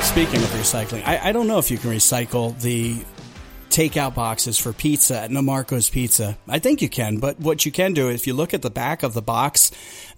[0.02, 3.02] Speaking of recycling, I, I don't know if you can recycle the
[3.72, 6.36] takeout boxes for pizza at NiMarco's Pizza.
[6.46, 9.02] I think you can, but what you can do, if you look at the back
[9.02, 9.70] of the box,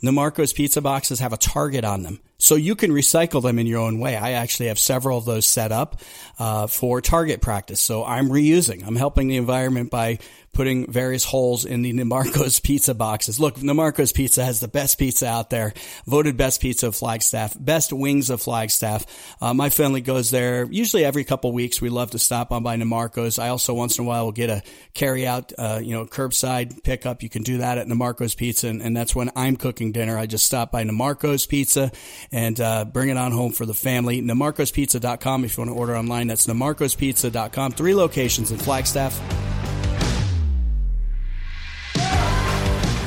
[0.03, 2.21] NiMarco's pizza boxes have a target on them.
[2.39, 4.17] So you can recycle them in your own way.
[4.17, 6.01] I actually have several of those set up
[6.39, 7.81] uh, for target practice.
[7.81, 8.87] So I'm reusing.
[8.87, 10.19] I'm helping the environment by
[10.55, 13.39] putting various holes in the NiMarco's pizza boxes.
[13.39, 15.75] Look, NiMarco's Pizza has the best pizza out there,
[16.07, 19.05] voted best pizza of Flagstaff, best wings of Flagstaff.
[19.43, 21.81] Uh, my family goes there usually every couple weeks.
[21.81, 23.39] We love to stop on by NiMarco's.
[23.39, 24.63] I also once in a while will get a
[24.95, 27.23] carry out, uh, you know, curbside pickup.
[27.23, 30.19] You can do that at NiMarco's Pizza, and, and, that's when I'm cooking dinner.
[30.19, 31.93] I just stop by NiMarco's Pizza
[32.33, 34.21] and uh, bring it on home for the family.
[34.23, 36.27] NiMarco'sPizza.com if you want to order online.
[36.27, 37.73] That's NiMarco'sPizza.com.
[37.73, 39.21] Three locations in Flagstaff.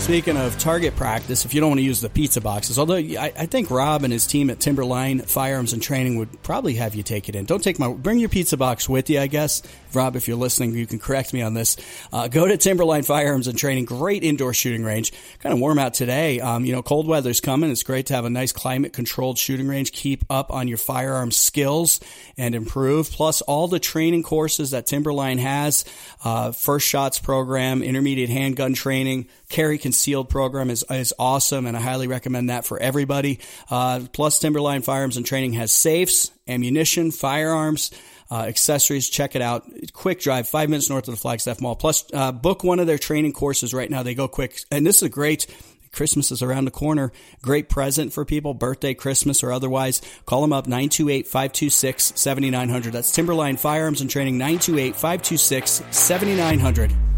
[0.07, 3.33] Speaking of target practice, if you don't want to use the pizza boxes, although I,
[3.37, 7.03] I, think Rob and his team at Timberline Firearms and Training would probably have you
[7.03, 7.43] take it in.
[7.43, 9.19] Don't take my bring your pizza box with you.
[9.19, 9.61] I guess
[9.93, 11.75] Rob, if you're listening, you can correct me on this.
[12.13, 15.11] Uh, go to Timberline Firearms and Training, great indoor shooting range.
[15.39, 16.39] Kind of warm out today.
[16.39, 17.69] Um, you know, cold weather's coming.
[17.69, 19.91] It's great to have a nice climate controlled shooting range.
[19.91, 21.99] Keep up on your firearm skills
[22.37, 23.11] and improve.
[23.11, 25.83] Plus, all the training courses that Timberline has,
[26.23, 31.79] uh, first shots program, intermediate handgun training carry concealed program is, is awesome, and I
[31.79, 33.39] highly recommend that for everybody.
[33.67, 37.89] Uh, plus, Timberline Firearms and Training has safes, ammunition, firearms.
[38.29, 39.09] Uh, accessories.
[39.09, 39.65] Check it out.
[39.93, 41.77] Quick drive, five minutes north of the Flagstaff Mall.
[41.77, 44.03] Plus, uh, book one of their training courses right now.
[44.03, 45.47] They go quick, and this is a great.
[45.93, 47.13] Christmas is around the corner.
[47.41, 50.01] Great present for people, birthday, Christmas, or otherwise.
[50.25, 52.91] Call them up 928 526 7900.
[52.91, 57.16] That's Timberline Firearms and Training 928 526 7900.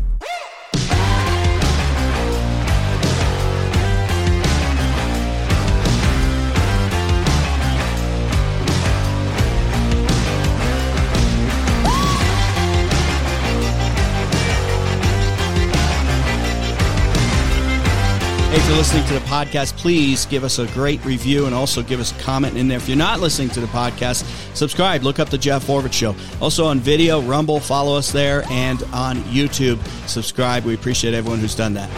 [18.51, 21.99] If you're listening to the podcast, please give us a great review and also give
[21.99, 22.79] us a comment in there.
[22.79, 24.23] If you're not listening to the podcast,
[24.55, 25.03] subscribe.
[25.03, 26.15] Look up the Jeff Oravits Show.
[26.41, 29.77] Also on video, Rumble, follow us there, and on YouTube,
[30.07, 30.65] subscribe.
[30.65, 31.89] We appreciate everyone who's done that.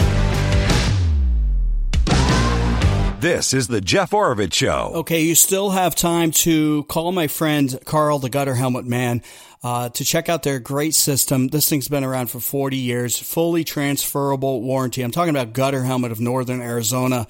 [3.21, 4.91] This is the Jeff Oravits Show.
[4.95, 9.21] Okay, you still have time to call my friend Carl, the Gutter Helmet Man
[9.63, 11.47] uh, to check out their great system.
[11.47, 15.01] This thing's been around for 40 years, fully transferable warranty.
[15.01, 17.27] I'm talking about Gutter Helmet of Northern Arizona.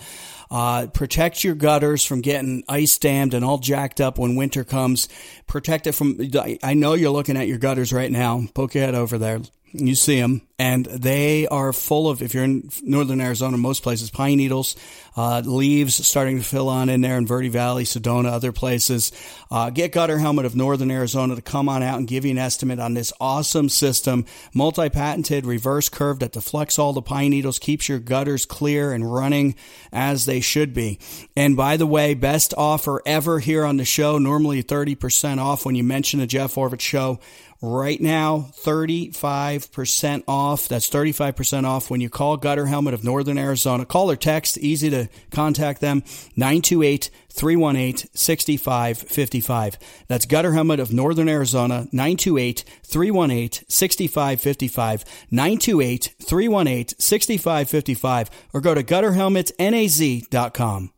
[0.49, 5.07] Uh, protect your gutters from getting ice dammed and all jacked up when winter comes.
[5.47, 6.19] Protect it from,
[6.61, 8.43] I know you're looking at your gutters right now.
[8.53, 9.39] Poke your head over there.
[9.74, 14.09] You see them, and they are full of, if you're in northern Arizona, most places,
[14.09, 14.76] pine needles,
[15.15, 19.13] uh, leaves starting to fill on in there in Verde Valley, Sedona, other places.
[19.49, 22.38] Uh, get Gutter Helmet of northern Arizona to come on out and give you an
[22.38, 24.26] estimate on this awesome system.
[24.53, 29.11] Multi patented, reverse curved that deflects all the pine needles, keeps your gutters clear and
[29.11, 29.55] running
[29.93, 30.99] as they should be.
[31.36, 35.76] And by the way, best offer ever here on the show, normally 30% off when
[35.76, 37.19] you mention the Jeff Oravits show
[37.62, 40.68] right now 35% off.
[40.68, 43.86] That's 35% off when you call gutter helmet of northern arizona.
[43.86, 46.03] Call or text easy to contact them
[46.36, 58.30] 928 318 6555 that's gutter helmet of northern arizona 928 318 6555 928 318 6555
[58.53, 60.91] or go to gutterhelmetnaz.com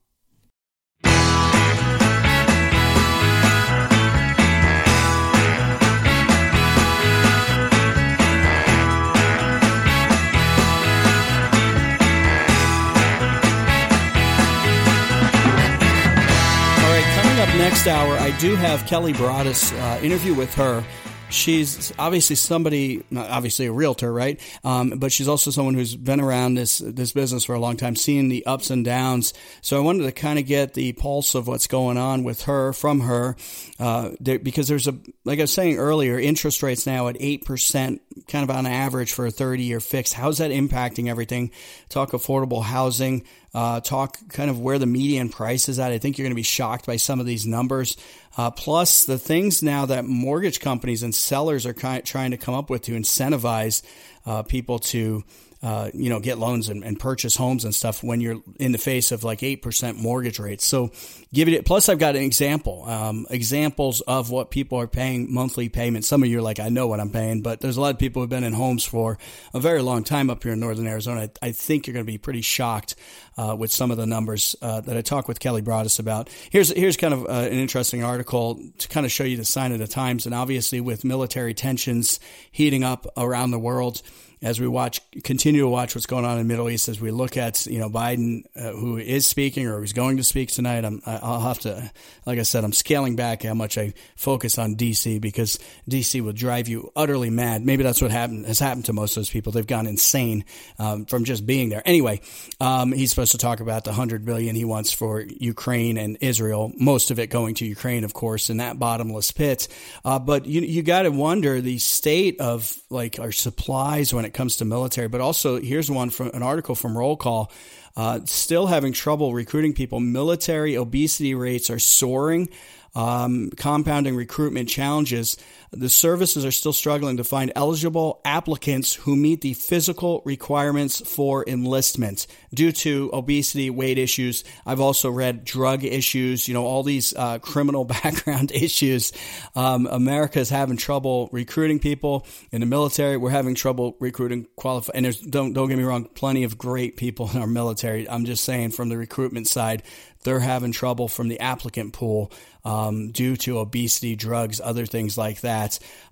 [17.73, 20.83] next hour, I do have Kelly Broaddus uh, interview with her.
[21.31, 24.39] She's obviously somebody, obviously a realtor, right?
[24.63, 27.95] Um, but she's also someone who's been around this this business for a long time,
[27.95, 29.33] seeing the ups and downs.
[29.61, 32.73] So I wanted to kind of get the pulse of what's going on with her
[32.73, 33.35] from her,
[33.79, 34.95] uh, there, because there's a
[35.25, 39.13] like I was saying earlier, interest rates now at eight percent, kind of on average
[39.13, 40.13] for a thirty year fix.
[40.13, 41.51] How's that impacting everything?
[41.89, 45.91] Talk affordable housing uh, talk kind of where the median price is at.
[45.91, 47.97] I think you're going to be shocked by some of these numbers.
[48.35, 52.37] Uh, plus, the things now that mortgage companies and sellers are kind of trying to
[52.37, 53.83] come up with to incentivize
[54.25, 55.23] uh, people to
[55.63, 58.77] uh, you know, get loans and, and, purchase homes and stuff when you're in the
[58.77, 60.65] face of like 8% mortgage rates.
[60.65, 60.91] So
[61.33, 65.69] give it, plus I've got an example, um, examples of what people are paying monthly
[65.69, 66.09] payments.
[66.09, 67.97] Some of you are like, I know what I'm paying, but there's a lot of
[67.97, 69.17] people who've been in homes for
[69.53, 71.29] a very long time up here in Northern Arizona.
[71.41, 72.95] I, I think you're going to be pretty shocked
[73.37, 76.29] uh, with some of the numbers uh, that I talked with Kelly Broaddus about.
[76.49, 79.71] Here's here's kind of uh, an interesting article to kind of show you the sign
[79.71, 82.19] of the times, and obviously with military tensions
[82.51, 84.01] heating up around the world
[84.43, 87.11] as we watch, continue to watch what's going on in the Middle East, as we
[87.11, 90.83] look at, you know, Biden, uh, who is speaking or who's going to speak tonight,
[90.83, 91.89] I'm, I'll have to,
[92.25, 96.33] like I said, I'm scaling back how much I focus on DC because DC will
[96.33, 97.65] drive you utterly mad.
[97.65, 99.53] Maybe that's what happened, has happened to most of those people.
[99.53, 100.43] They've gone insane,
[100.77, 101.81] um, from just being there.
[101.85, 102.19] Anyway,
[102.59, 106.73] um, he's supposed to talk about the hundred billion he wants for Ukraine and Israel,
[106.77, 109.69] most of it going to Ukraine, of course, in that bottomless pit.
[110.03, 114.32] Uh, but you, you got to wonder the state of like our supplies when it
[114.33, 115.07] comes to military.
[115.07, 117.51] But also, here's one from an article from Roll Call.
[117.95, 119.99] Uh, still having trouble recruiting people.
[119.99, 122.49] Military obesity rates are soaring,
[122.95, 125.37] um, compounding recruitment challenges
[125.75, 131.43] the services are still struggling to find eligible applicants who meet the physical requirements for
[131.47, 134.43] enlistment due to obesity, weight issues.
[134.65, 139.11] I've also read drug issues, you know, all these uh, criminal background issues.
[139.55, 143.17] Um, America is having trouble recruiting people in the military.
[143.17, 144.95] We're having trouble recruiting qualified.
[144.95, 148.07] And there's don't don't get me wrong, plenty of great people in our military.
[148.09, 149.83] I'm just saying from the recruitment side,
[150.23, 152.31] they're having trouble from the applicant pool
[152.65, 155.62] um, due to obesity, drugs, other things like that.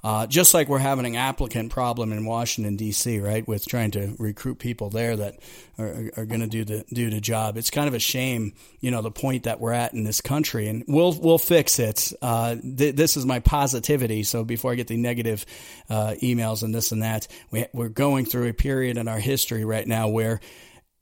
[0.04, 4.16] Uh, just like we're having an applicant problem in Washington D.C., right, with trying to
[4.18, 5.40] recruit people there that
[5.78, 7.58] are, are going to do the do the job.
[7.58, 10.68] It's kind of a shame, you know, the point that we're at in this country,
[10.68, 12.14] and we'll we'll fix it.
[12.22, 14.24] Uh, th- this is my positivity.
[14.24, 15.46] So before I get the negative
[15.90, 19.66] uh, emails and this and that, we, we're going through a period in our history
[19.66, 20.40] right now where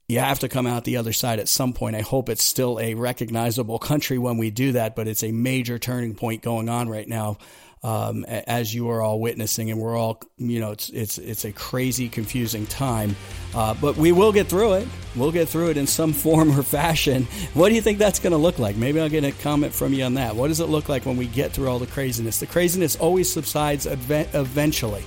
[0.10, 1.96] you have to come out the other side at some point.
[1.96, 5.78] I hope it's still a recognizable country when we do that, but it's a major
[5.78, 7.38] turning point going on right now.
[7.82, 11.54] Um, as you are all witnessing, and we're all, you know, it's it's it's a
[11.54, 13.16] crazy, confusing time,
[13.56, 14.88] uh, but we will get through it.
[15.16, 17.24] We'll get through it in some form or fashion.
[17.54, 18.76] What do you think that's going to look like?
[18.76, 20.36] Maybe I'll get a comment from you on that.
[20.36, 22.42] What does it look like when we get through all the craziness?
[22.42, 25.06] The craziness always subsides eventually.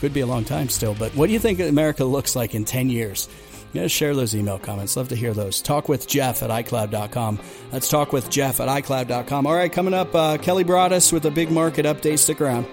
[0.00, 2.64] Could be a long time still, but what do you think America looks like in
[2.64, 3.28] ten years?
[3.76, 4.96] Yeah, share those email comments.
[4.96, 5.60] Love to hear those.
[5.60, 7.38] Talk with Jeff at iCloud.com.
[7.72, 9.46] Let's talk with Jeff at iCloud.com.
[9.46, 12.18] All right, coming up, uh, Kelly Broaddus with a big market update.
[12.18, 12.64] Stick around.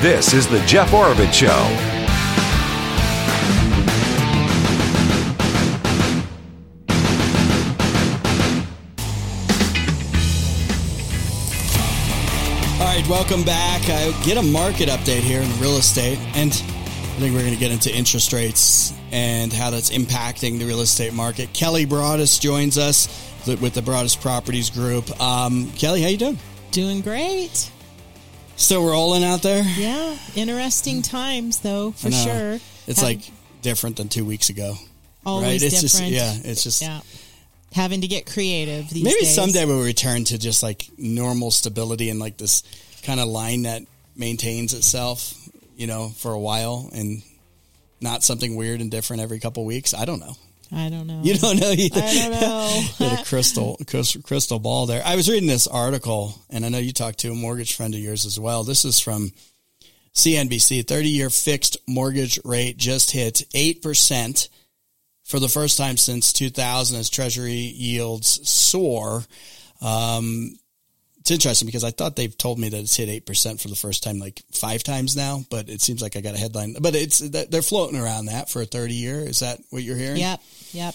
[0.00, 1.95] This is the Jeff Oravits Show.
[12.96, 13.82] Right, welcome back.
[13.90, 17.60] I get a market update here in real estate, and I think we're going to
[17.60, 21.52] get into interest rates and how that's impacting the real estate market.
[21.52, 23.06] Kelly Broaddus joins us
[23.46, 25.20] with the Broaddus Properties Group.
[25.20, 26.38] Um, Kelly, how you doing?
[26.70, 27.70] Doing great.
[28.56, 29.62] Still rolling out there?
[29.76, 32.58] Yeah, interesting times though, for sure.
[32.86, 33.30] It's Having, like
[33.60, 34.74] different than two weeks ago.
[35.26, 35.62] Always right?
[35.62, 36.14] It's different.
[36.14, 37.00] just yeah, it's just yeah
[37.72, 39.34] having to get creative maybe days.
[39.34, 42.62] someday we'll return to just like normal stability and like this
[43.06, 43.82] kind of line that
[44.16, 45.34] maintains itself,
[45.76, 47.22] you know, for a while and
[48.00, 49.94] not something weird and different every couple weeks.
[49.94, 50.36] I don't know.
[50.72, 51.20] I don't know.
[51.22, 52.00] You don't know either.
[52.02, 52.82] I don't know.
[52.98, 53.78] Got a crystal
[54.24, 55.00] crystal ball there.
[55.04, 58.00] I was reading this article, and I know you talked to a mortgage friend of
[58.00, 58.64] yours as well.
[58.64, 59.30] This is from
[60.14, 60.88] CNBC.
[60.88, 64.48] Thirty-year fixed mortgage rate just hit eight percent
[65.26, 69.24] for the first time since 2000 as Treasury yields soar.
[69.82, 70.56] Um,
[71.26, 73.74] it's interesting because I thought they've told me that it's hit eight percent for the
[73.74, 76.76] first time like five times now, but it seems like I got a headline.
[76.80, 79.18] But it's they're floating around that for a thirty year.
[79.18, 80.18] Is that what you're hearing?
[80.18, 80.40] Yep.
[80.70, 80.94] Yep.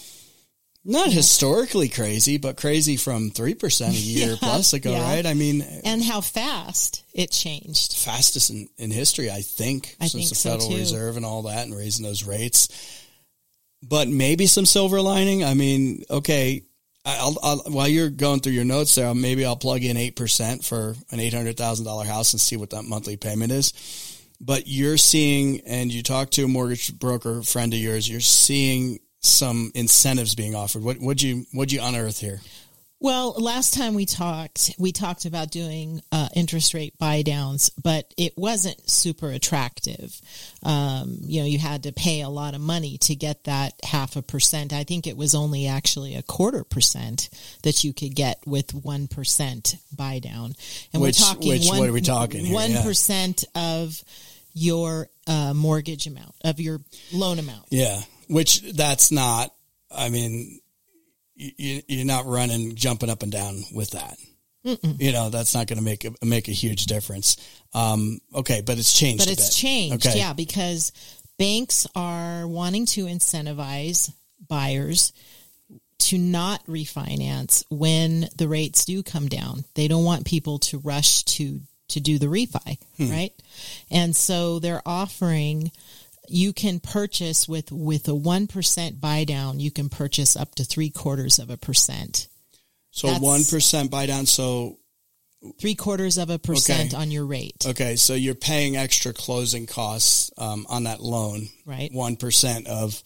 [0.86, 5.02] Not historically crazy, but crazy from three percent a year yeah, plus ago, yeah.
[5.02, 5.26] right?
[5.26, 7.94] I mean, and how fast it changed.
[7.94, 10.76] Fastest in, in history, I think, I since think the so Federal too.
[10.76, 12.68] Reserve and all that, and raising those rates.
[13.82, 15.44] But maybe some silver lining.
[15.44, 16.62] I mean, okay,
[17.04, 20.94] I'll, I'll, while you're going through your notes there, maybe I'll plug in 8% for
[21.10, 23.72] an $800,000 house and see what that monthly payment is.
[24.40, 29.00] But you're seeing, and you talk to a mortgage broker friend of yours, you're seeing
[29.20, 30.82] some incentives being offered.
[30.82, 32.40] What would you, would you unearth here?
[33.02, 38.14] Well, last time we talked, we talked about doing uh, interest rate buy downs, but
[38.16, 40.20] it wasn't super attractive.
[40.62, 44.14] Um, you know, you had to pay a lot of money to get that half
[44.14, 44.72] a percent.
[44.72, 47.28] I think it was only actually a quarter percent
[47.64, 50.54] that you could get with one percent buy down.
[50.92, 52.52] And which, we're talking which, one, what are we talking?
[52.52, 53.78] One percent yeah.
[53.78, 54.00] of
[54.54, 56.80] your uh, mortgage amount of your
[57.12, 57.64] loan amount.
[57.70, 59.52] Yeah, which that's not.
[59.90, 60.60] I mean,
[61.56, 64.16] you, you're not running, jumping up and down with that.
[64.64, 65.00] Mm-mm.
[65.00, 67.36] You know, that's not going to make a, make a huge difference.
[67.74, 69.24] Um, okay, but it's changed.
[69.24, 69.54] But it's bit.
[69.54, 70.18] changed, okay.
[70.18, 70.92] yeah, because
[71.38, 74.12] banks are wanting to incentivize
[74.48, 75.12] buyers
[75.98, 79.64] to not refinance when the rates do come down.
[79.74, 83.10] They don't want people to rush to to do the refi, hmm.
[83.10, 83.32] right?
[83.90, 85.70] And so they're offering
[86.32, 89.60] you can purchase with with a one percent buy down.
[89.60, 92.28] You can purchase up to three quarters of a percent.
[92.90, 94.26] So one percent buy down.
[94.26, 94.78] So
[95.60, 97.02] three quarters of a percent okay.
[97.02, 97.64] on your rate.
[97.66, 101.48] Okay, so you're paying extra closing costs um, on that loan.
[101.66, 101.92] Right.
[101.92, 103.02] One percent of.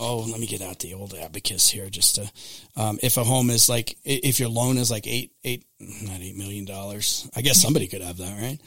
[0.00, 1.90] Oh, let me get out the old abacus here.
[1.90, 2.30] Just to,
[2.76, 6.36] um, if a home is like, if your loan is like eight, eight, not eight
[6.36, 7.28] million dollars.
[7.34, 8.58] I guess somebody could have that, right?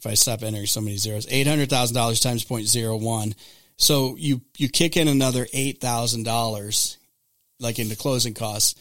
[0.00, 3.34] If I stop entering so many zeros, eight hundred thousand dollars times 0.01.
[3.76, 6.96] So you you kick in another eight thousand dollars,
[7.58, 8.80] like into closing costs,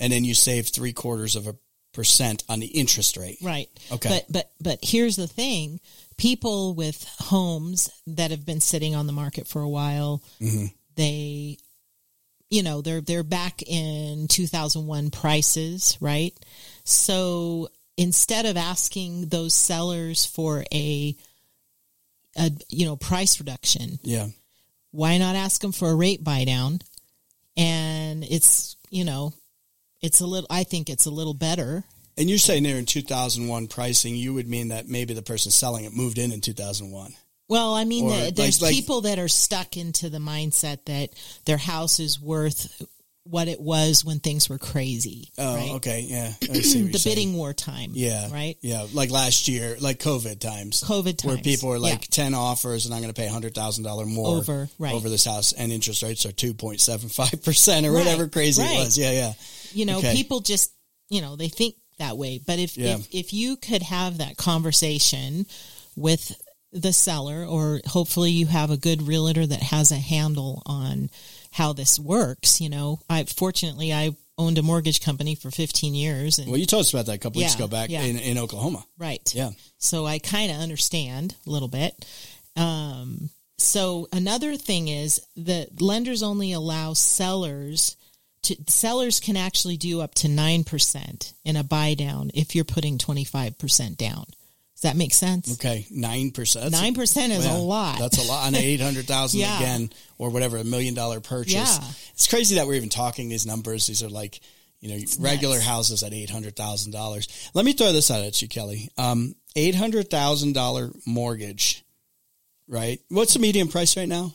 [0.00, 1.54] and then you save three quarters of a
[1.92, 3.38] percent on the interest rate.
[3.40, 3.68] Right.
[3.92, 4.08] Okay.
[4.08, 5.78] But but but here's the thing:
[6.16, 10.66] people with homes that have been sitting on the market for a while, mm-hmm.
[10.96, 11.58] they,
[12.50, 16.34] you know, they're they're back in 2001 prices, right?
[16.82, 21.16] So instead of asking those sellers for a,
[22.36, 24.26] a you know price reduction yeah.
[24.90, 26.80] why not ask them for a rate buy down?
[27.56, 29.32] And it's you know
[30.02, 31.84] it's a little i think it's a little better.
[32.18, 35.84] And you're saying there in 2001 pricing you would mean that maybe the person selling
[35.84, 37.14] it moved in in 2001
[37.48, 41.10] well, I mean, Or, there's like- people that are stuck into the mindset that
[41.44, 42.82] their house is worth
[43.28, 45.30] what it was when things were crazy.
[45.38, 45.70] oh right?
[45.76, 47.90] okay yeah I see what the bidding war time.
[47.94, 48.56] yeah Right?
[48.62, 52.24] yeah like last year like covid times COVID times, where people are like Yeah.
[52.24, 54.94] 10 offers and i'm going to pay $100000 more Over, right.
[54.94, 59.10] over this house and interest rates are 2.75% or Right, whatever crazy it was yeah
[59.10, 59.32] yeah
[59.72, 60.14] you know, Okay.
[60.14, 60.72] people just,
[61.10, 62.40] you know, they think that way.
[62.46, 62.94] But if, Yeah.
[62.94, 65.44] if, if you could have that conversation
[65.96, 66.32] with
[66.72, 71.10] the seller, or hopefully you have a good realtor that has a handle on
[71.56, 76.38] how this works, you know, I, fortunately, I owned a mortgage company for 15 years
[76.38, 78.02] and well you told us about that a couple weeks ago back yeah.
[78.02, 79.34] in, in oklahoma right.
[79.34, 79.48] yeah
[79.78, 82.04] So I kind of understand a little bit.
[82.56, 87.96] Um, so another thing is that lenders only allow sellers
[88.42, 92.98] to sellers can actually do up to 9% in a buy down if you're putting
[92.98, 94.26] 25% down.
[94.76, 95.54] Does that make sense?
[95.54, 96.74] Okay, nine percent.
[96.74, 97.98] 9% is Yeah, a lot.
[97.98, 99.56] That's a lot on eight hundred thousand Yeah.
[99.56, 101.54] again, or whatever, a million dollar purchase.
[101.54, 101.78] Yeah.
[102.12, 103.86] It's crazy that we're even talking these numbers.
[103.86, 104.38] These are like,
[104.80, 105.66] you know, regular nuts.
[105.66, 107.50] houses at eight hundred thousand dollars.
[107.54, 108.90] Let me throw this out at you, Kelly.
[108.98, 111.82] Um, eight hundred thousand dollar mortgage,
[112.68, 113.00] right?
[113.08, 114.34] What's the median price right now?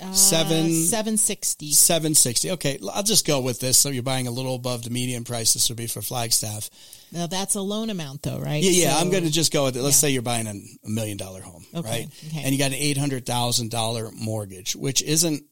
[0.00, 1.72] Uh, Seven- 760.
[1.72, 2.52] Seven sixty.
[2.52, 3.78] Okay, I'll just go with this.
[3.78, 5.54] So you're buying a little above the median price.
[5.54, 6.70] This would be for Flagstaff.
[7.12, 8.62] Now that's a loan amount though, right?
[8.62, 8.92] Yeah, yeah.
[8.94, 9.82] So- I'm going to just go with it.
[9.82, 10.08] Let's Yeah.
[10.08, 10.54] say you're buying a,
[10.86, 12.08] a million dollar home, Okay, right?
[12.28, 12.42] okay.
[12.42, 15.44] And you got an eight hundred thousand dollar mortgage, which isn't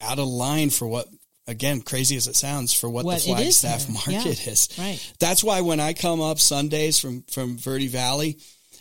[0.00, 1.06] out of line for what.
[1.46, 4.12] Again, crazy as it sounds, for what, What the Flagstaff market
[4.46, 4.68] Yeah, is.
[4.78, 5.12] right.
[5.18, 8.36] That's why when I come up Sundays from from Verde Valley,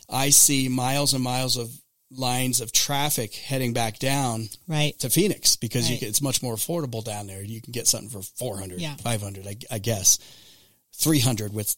[0.10, 1.72] I see miles and miles of
[2.12, 5.00] lines of traffic heading back down Right.
[5.00, 6.00] to Phoenix because Right.
[6.00, 7.42] can, it's much more affordable down there.
[7.42, 8.96] You can get something for 400, Yeah.
[8.98, 10.20] 500, I, I guess,
[10.94, 11.74] 300 with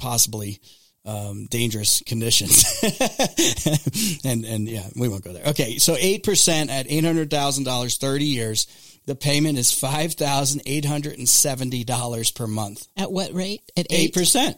[0.00, 0.58] possibly
[1.04, 2.64] um, dangerous conditions.
[4.24, 5.46] and, and yeah, we won't go there.
[5.46, 5.78] Okay.
[5.78, 8.66] So 8% at $800,000, 30 years.
[9.06, 12.86] The payment is $5,870 per month.
[12.96, 13.62] At what rate?
[13.76, 14.54] At eight, 8%.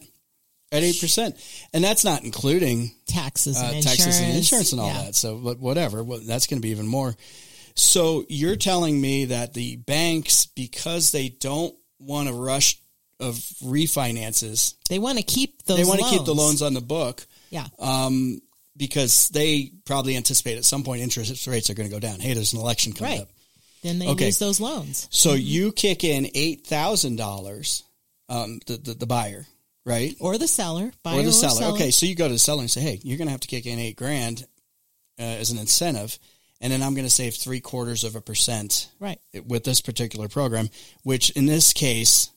[0.71, 1.67] At 8%.
[1.73, 3.97] And that's not including taxes and uh, insurance.
[4.03, 5.03] taxes and insurance and all Yeah.
[5.05, 5.15] that.
[5.15, 7.15] So, but whatever, well, that's going to be even more.
[7.75, 12.79] So you're telling me that the banks, because they don't want to rush
[13.23, 15.77] of refinances, They want to keep those.
[15.77, 16.61] they want to keep the loans.
[16.61, 17.67] on the book Yeah.
[17.79, 18.41] um,
[18.75, 22.19] because they probably anticipate at some point interest rates are going to go down.
[22.19, 23.21] Hey, there's an election coming Right.
[23.21, 23.29] up.
[23.83, 24.25] Then they Okay.
[24.25, 25.07] lose those loans.
[25.11, 27.83] So you kick in eight thousand dollars,
[28.29, 29.45] um, the, the the buyer,
[29.85, 30.15] right?
[30.19, 30.91] Or the seller.
[31.03, 31.65] Buyer or the seller.
[31.73, 33.47] Okay, so you go to the seller and say, "Hey, you're going to have to
[33.47, 34.45] kick in eight grand
[35.19, 36.17] uh, as an incentive,
[36.61, 39.19] and then I'm going to save three quarters of a percent Right.
[39.45, 40.69] with this particular program,
[41.03, 42.29] which in this case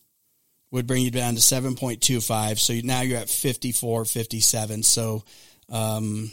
[0.76, 2.60] would bring you down to seven point two five.
[2.60, 4.82] So you- now you're at 54, 57.
[4.82, 5.24] So,
[5.70, 6.30] um,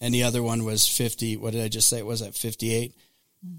[0.00, 1.36] and the other one was fifty.
[1.36, 1.98] What did I just say?
[1.98, 2.94] It was at fifty eight.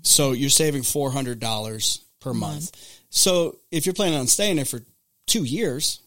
[0.01, 2.71] So you're saving four hundred dollars per month.
[3.09, 4.81] So if you're planning on staying there for
[5.27, 5.99] two years,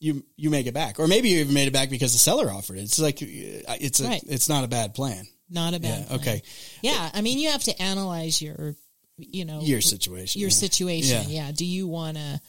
[0.00, 2.50] you you make it back, or maybe you even made it back because the seller
[2.50, 2.82] offered it.
[2.82, 4.22] It's like uh, it's a Right.
[4.26, 5.26] it's not a bad plan.
[5.50, 6.00] Not a bad.
[6.00, 6.06] Yeah.
[6.06, 6.20] plan.
[6.20, 6.42] Okay.
[6.82, 7.10] Yeah.
[7.14, 8.74] I mean, you have to analyze your,
[9.16, 10.40] you know, Your situation.
[10.40, 10.54] your yeah.
[10.54, 11.30] situation.
[11.30, 11.46] Yeah.
[11.46, 11.52] Yeah.
[11.52, 12.40] Do you want to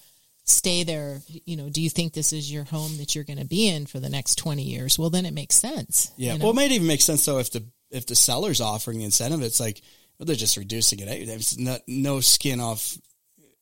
[0.50, 1.22] stay there?
[1.46, 3.86] You know, do you think this is your home that you're going to be in
[3.86, 4.98] for the next 20 years?
[5.00, 6.12] Well, then it makes sense.
[6.18, 6.34] Yeah.
[6.34, 6.44] you know?
[6.46, 9.42] Well, it might even make sense though if the if the seller's offering the incentive,
[9.42, 9.82] it's like
[10.18, 11.08] well, they're just reducing it.
[11.08, 11.34] Eh?
[11.34, 12.98] It's not, no skin off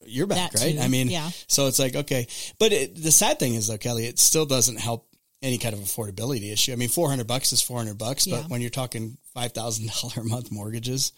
[0.04, 0.74] your back, That right?
[0.74, 1.30] too, I mean, yeah.
[1.46, 2.26] So it's like okay,
[2.58, 5.06] but it, the sad thing is though, Kelly, it still doesn't help
[5.40, 6.72] any kind of affordability issue.
[6.72, 8.40] I mean, four hundred bucks is four hundred bucks, Yeah.
[8.42, 11.12] but when you're talking five thousand dollar a month mortgages,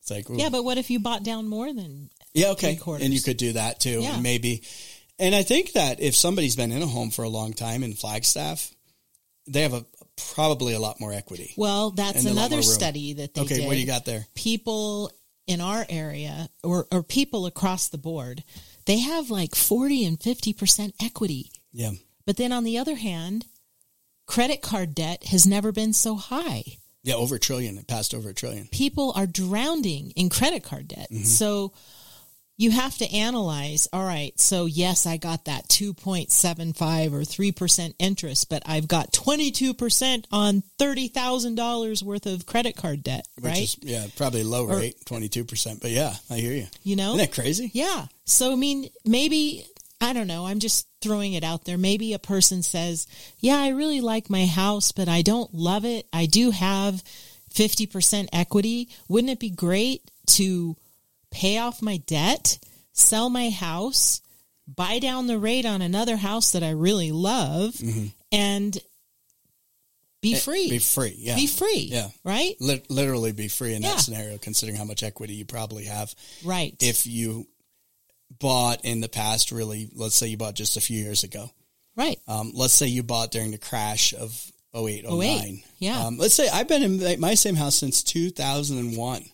[0.00, 0.36] it's like ooh.
[0.36, 0.48] yeah.
[0.50, 2.74] But what if you bought down more than, Yeah, okay.
[2.74, 3.04] three quarters.
[3.04, 4.14] And you could do that too, Yeah.
[4.14, 4.62] and maybe.
[5.18, 7.94] And I think that if somebody's been in a home for a long time in
[7.94, 8.70] Flagstaff,
[9.46, 9.84] they have a
[10.34, 11.52] probably a lot more equity.
[11.56, 13.66] well, that's And a lot another study that they okay, did.
[13.66, 14.26] what do you got there?
[14.34, 15.10] people
[15.46, 18.42] in our area or, or people across the board,
[18.86, 21.50] they have like 40 and 50% equity.
[21.72, 21.92] Yeah.
[22.26, 23.46] But then on the other hand,
[24.26, 26.64] credit card debt has never been so high.
[27.04, 27.78] Yeah, over a trillion.
[27.78, 28.66] It passed over a trillion.
[28.72, 31.08] People are drowning in credit card debt.
[31.12, 31.22] Mm-hmm.
[31.24, 31.72] So
[32.58, 38.48] you have to analyze, all right, so yes, I got that 2.75 or 3% interest,
[38.48, 43.62] but I've got 22% on $30,000 worth of credit card debt, Which right?
[43.62, 45.80] is yeah, probably low Or- rate, twenty two percent.
[45.80, 46.66] But yeah, I hear you.
[46.82, 47.14] you know?
[47.14, 47.70] Isn't that crazy?
[47.74, 48.06] Yeah.
[48.24, 49.66] So, I mean, maybe,
[50.00, 51.78] I don't know, I'm just throwing it out there.
[51.78, 53.06] Maybe a person says,
[53.38, 56.06] Yeah, I really like my house, but I don't love it.
[56.12, 57.02] I do have
[57.54, 58.88] 50% equity.
[59.08, 60.76] Wouldn't it be great to
[61.36, 62.58] pay off my debt,
[62.92, 64.20] sell my house,
[64.66, 67.74] buy down the rate on another house that I really love,
[68.32, 68.78] and
[70.22, 70.64] be free?
[70.64, 70.70] Mm-hmm.
[70.70, 71.14] Be free.
[71.18, 71.34] Yeah.
[71.36, 71.88] Be free.
[71.92, 72.08] Yeah.
[72.24, 72.54] Right?
[72.60, 73.90] Lit- literally be free in Yeah.
[73.90, 76.14] that scenario, considering how much equity you probably have.
[76.44, 76.74] Right.
[76.80, 77.46] If you
[78.40, 81.50] bought in the past, really, let's say you bought just a few years ago.
[81.96, 82.18] right.
[82.26, 85.20] Um, let's say you bought during the crash of 08, 09.
[85.22, 86.06] 08, yeah.
[86.06, 89.24] Um, let's say I've been in my same house since 2001.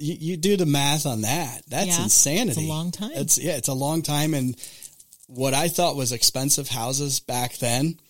[0.00, 1.62] You, you do the math on that.
[1.68, 2.50] That's Yeah, insanity.
[2.52, 3.10] it's a long time.
[3.14, 4.34] It's yeah, it's a long time.
[4.34, 4.56] And
[5.26, 8.00] what I thought was expensive houses back then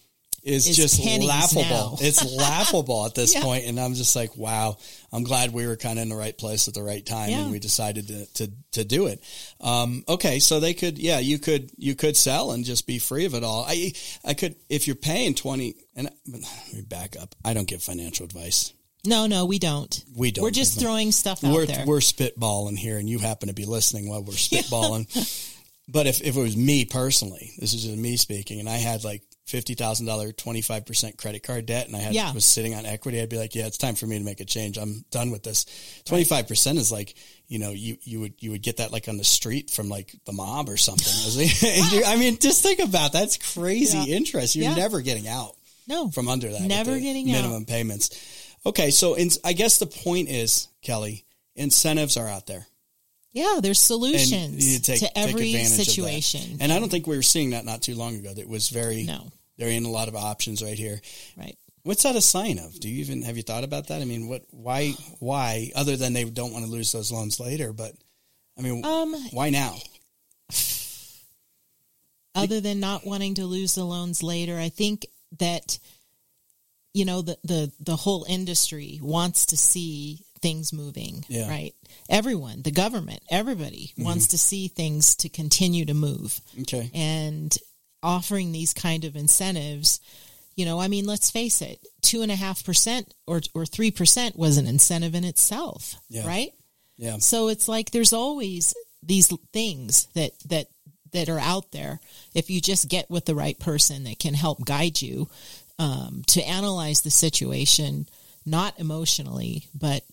[0.42, 1.62] is Is just laughable.
[1.64, 1.96] now.
[2.00, 3.42] it's laughable at this Yeah.
[3.42, 3.66] point.
[3.66, 4.78] And I'm just like, wow,
[5.12, 7.42] I'm glad we were kind of in the right place at the right time Yeah.
[7.42, 9.22] and we decided to, to, to do it.
[9.60, 10.38] Um, okay.
[10.38, 13.44] So they could, yeah, you could, you could sell and just be free of it
[13.44, 13.66] all.
[13.68, 13.92] I,
[14.24, 16.40] I could, if you're paying 20 and let
[16.72, 17.34] me back up.
[17.44, 18.72] I don't give financial advice.
[19.04, 20.04] No, no, we don't.
[20.14, 21.86] We don't We're just give throwing stuff out We're, there.
[21.86, 25.06] we're spitballing here and you happen to be listening while we're spitballing.
[25.88, 29.02] but if, if it was me personally, this is just me speaking and I had
[29.04, 32.32] like, fifty thousand dollar, twenty five percent credit card debt, and I had Yeah.
[32.32, 33.20] was sitting on equity.
[33.20, 34.78] I'd be like, yeah, it's time for me to make a change.
[34.78, 35.66] I'm done with this.
[36.04, 37.14] Twenty five percent is like,
[37.48, 40.14] you know, you you would you would get that like on the street from like
[40.24, 41.12] the mob or something.
[42.06, 43.18] I mean, just think about that.
[43.18, 44.14] that's crazy Yeah.
[44.18, 44.54] interest.
[44.54, 44.76] You're Yeah.
[44.76, 45.56] never getting out
[45.88, 46.62] no, from under that.
[46.62, 47.42] Never getting out.
[47.42, 48.10] minimum payments.
[48.66, 51.24] Okay, so in, I guess the point is, Kelly,
[51.56, 52.66] incentives are out there.
[53.32, 56.58] yeah, there's solutions take, to every situation.
[56.60, 58.34] And I don't think we were seeing that not too long ago.
[58.34, 61.00] That was very No, there ain't a lot of options right here.
[61.36, 61.56] right.
[61.82, 62.78] What's that a sign of?
[62.78, 64.02] Do you even have you thought about that?
[64.02, 67.72] I mean, what why why other than they don't want to lose those loans later,
[67.72, 67.94] but
[68.58, 69.78] I mean, Um, why now?
[72.34, 75.06] other than not wanting to lose the loans later, I think
[75.38, 75.78] that
[76.92, 81.48] you know the the the whole industry wants to see things moving, Yeah.
[81.48, 81.74] right?
[82.08, 84.04] Everyone, the government, everybody mm-hmm.
[84.04, 86.40] wants to see things to continue to move.
[86.62, 86.90] Okay.
[86.94, 87.56] And
[88.02, 90.00] offering these kind of incentives,
[90.56, 93.90] you know, I mean, let's face it, two and a half percent or or three
[93.90, 96.26] percent was an incentive in itself, Yeah.
[96.26, 96.52] right?
[96.96, 97.18] Yeah.
[97.18, 100.66] So it's like there's always these things that that
[101.12, 102.00] that are out there.
[102.34, 105.28] If you just get with the right person that can help guide you
[105.80, 108.06] um, to analyze the situation,
[108.44, 110.04] not emotionally, but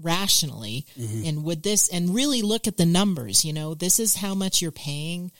[0.00, 0.86] rationally,
[1.26, 3.44] and with this, and really look at the numbers.
[3.44, 5.32] You know, this is how much you're paying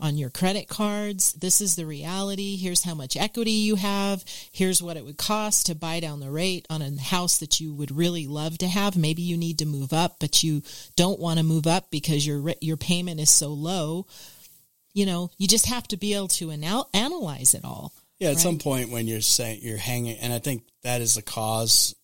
[0.00, 1.32] on your credit cards.
[1.32, 2.56] This is the reality.
[2.56, 4.24] Here's how much equity you have.
[4.52, 7.72] Here's what it would cost to buy down the rate on a house that you
[7.74, 8.96] would really love to have.
[8.96, 10.62] Maybe you need to move up, but you
[10.94, 14.06] don't want to move up because your your payment is so low.
[14.94, 17.92] You know, you just have to be able to anal- analyze it all.
[18.22, 21.22] Yeah, at some point when you're saying you're hanging, and I think that is the
[21.22, 21.94] cause.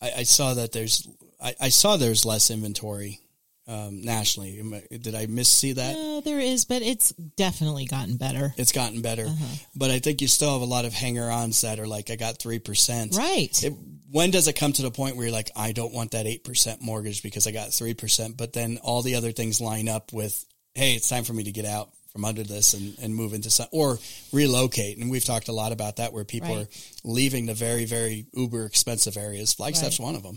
[0.00, 1.08] I, I saw that there's,
[1.42, 3.18] I, I saw there's less inventory
[3.66, 4.62] um, nationally.
[4.90, 5.96] Did I miss see that?
[5.96, 8.54] Uh, there is, but it's definitely gotten better.
[8.56, 9.56] It's gotten better, Uh-huh.
[9.74, 12.38] but I think you still have a lot of hanger-ons that are like, I got
[12.38, 13.16] three percent.
[13.16, 13.62] Right.
[13.64, 13.74] It,
[14.10, 16.44] when does it come to the point where you're like, I don't want that eight
[16.44, 20.12] percent mortgage because I got three percent, but then all the other things line up
[20.12, 23.32] with, hey, it's time for me to get out from under this and, and move
[23.32, 23.96] into some or
[24.32, 24.98] relocate.
[24.98, 26.66] And we've talked a lot about that where people Right.
[26.66, 26.68] are
[27.04, 29.52] leaving the very, very uber expensive areas.
[29.52, 30.06] Flagstaff's Right.
[30.06, 30.36] one of them,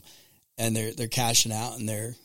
[0.59, 2.15] and they're they're cashing out and they're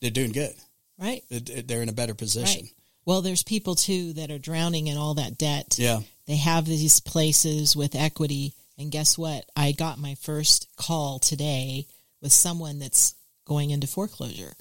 [0.00, 0.54] they're doing good.
[0.98, 1.22] right.
[1.30, 2.62] They're- in a better position.
[2.62, 2.72] Right.
[3.04, 5.76] Well, there's people too that are drowning in all that debt.
[5.78, 6.00] Yeah.
[6.26, 8.52] They have these places with equity.
[8.78, 9.44] And guess what?
[9.54, 11.86] I got my first call today
[12.20, 14.54] with someone that's going into foreclosure.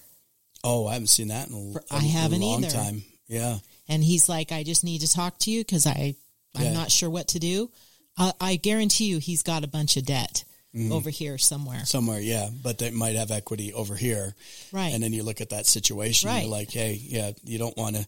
[0.63, 2.73] Oh, I haven't seen that in a, For- a- I haven't a long either.
[2.75, 3.03] time.
[3.27, 3.57] Yeah.
[3.87, 6.15] And he's like, I just need to talk to you because I,
[6.55, 6.73] I'm Yeah.
[6.73, 7.69] not sure what to do.
[8.17, 10.43] Uh, I guarantee you he's got a bunch of debt
[10.75, 10.91] Mm-hmm.
[10.91, 11.85] over here somewhere.
[11.85, 14.33] somewhere, yeah, but they might have equity over here.
[14.71, 14.91] Right.
[14.91, 16.41] And then you look at that situation, Right.
[16.41, 18.07] you're like, hey, yeah, you don't want to,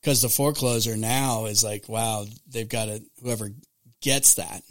[0.00, 3.50] because the foreclosure now is like, wow, they've got to, whoever
[4.02, 4.62] gets that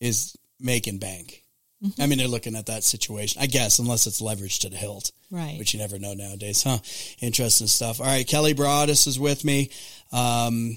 [0.00, 1.44] is making bank.
[1.82, 2.02] Mm-hmm.
[2.02, 5.12] I mean, they're looking at that situation, I guess, unless it's leveraged to the hilt,
[5.30, 5.58] Right.
[5.58, 6.76] which you never know nowadays, huh?
[7.22, 8.00] Interesting stuff.
[8.00, 9.70] All right, Kelly Broaddus is with me.
[10.12, 10.76] Um,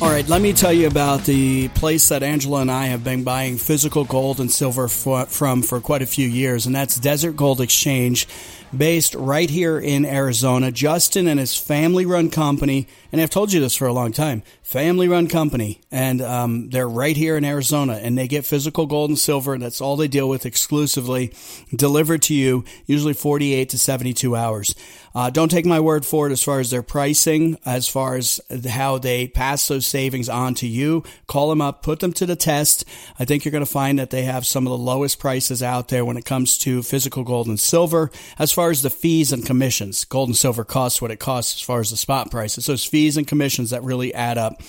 [0.00, 3.24] All right, let me tell you about the place that Angela and I have been
[3.24, 7.32] buying physical gold and silver for, from for quite a few years, and that's Desert
[7.32, 8.28] Gold Exchange,
[8.76, 10.70] based right here in Arizona.
[10.70, 14.42] Justin and his family run company, and I've told you this for a long time
[14.68, 19.08] family run company, and um, they're right here in Arizona, and they get physical gold
[19.08, 21.32] and silver, and that's all they deal with exclusively,
[21.74, 24.74] delivered to you, usually 48 to 72 hours.
[25.14, 28.40] Uh, don't take my word for it as far as their pricing, as far as
[28.68, 31.02] how they pass those savings on to you.
[31.26, 32.84] Call them up, put them to the test.
[33.18, 35.88] I think you're going to find that they have some of the lowest prices out
[35.88, 38.10] there when it comes to physical gold and silver.
[38.38, 41.60] As far as the fees and commissions, gold and silver costs what it costs as
[41.60, 42.58] far as the spot price.
[42.58, 44.60] It's those fees and commissions that really add up.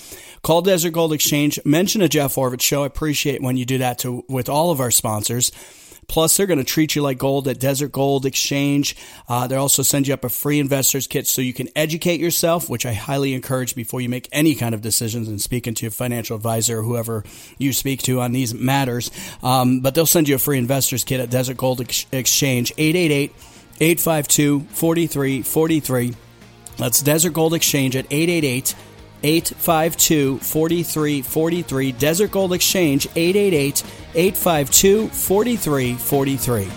[0.42, 1.58] Call Desert Gold Exchange.
[1.64, 2.84] Mention a Jeff Oravits show.
[2.84, 5.50] I appreciate when you do that to with all of our sponsors.
[6.06, 8.96] Plus, they're going to treat you like gold at Desert Gold Exchange.
[9.28, 12.70] Uh, they also send you up a free investors kit so you can educate yourself,
[12.70, 15.90] which I highly encourage before you make any kind of decisions and speaking to a
[15.90, 17.24] financial advisor or whoever
[17.58, 19.10] you speak to on these matters.
[19.42, 23.32] Um, but they'll send you a free investors kit at Desert Gold Ex- Exchange, 888
[23.80, 26.14] 852 4343.
[26.76, 28.74] That's Desert Gold Exchange at 888
[29.22, 31.92] 852 4343.
[31.92, 36.68] Desert Gold Exchange 888 852 4343.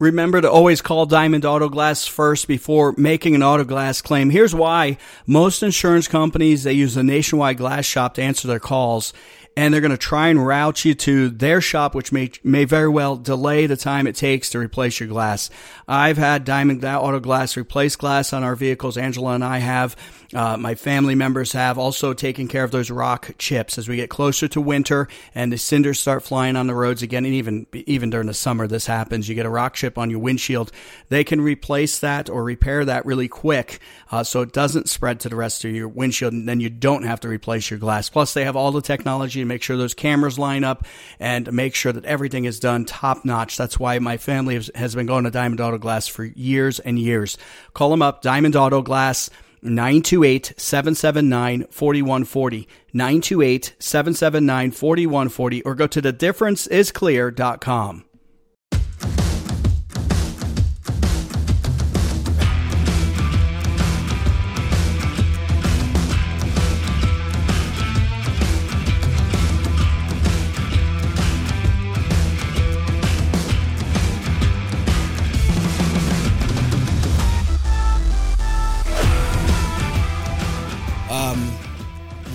[0.00, 4.28] Remember to always call Diamond Auto Glass first before making an auto glass claim.
[4.28, 4.98] Here's why.
[5.26, 9.14] Most insurance companies, they use a nationwide glass shop to answer their calls
[9.56, 12.88] and they're going to try and route you to their shop, which may, may very
[12.88, 15.50] well delay the time it takes to replace your glass.
[15.86, 18.96] I've had Diamond Auto Glass replace glass on our vehicles.
[18.96, 19.96] Angela and I have.
[20.34, 24.10] Uh, my family members have also taken care of those rock chips as we get
[24.10, 27.24] closer to winter and the cinders start flying on the roads again.
[27.24, 29.28] And even, even during the summer, this happens.
[29.28, 30.72] You get a rock chip on your windshield.
[31.08, 33.78] They can replace that or repair that really quick.
[34.10, 36.32] Uh, so it doesn't spread to the rest of your windshield.
[36.32, 38.08] And then you don't have to replace your glass.
[38.08, 40.84] Plus they have all the technology to make sure those cameras line up
[41.18, 43.56] and make sure that everything is done top notch.
[43.56, 47.38] That's why my family has, been going to Diamond Auto Glass for years and years.
[47.72, 49.30] Call them up, Diamond Auto Glass.
[49.62, 52.68] 928 779 4140.
[52.92, 58.04] 928 779 4140 or go to thedifferenceisclear.com.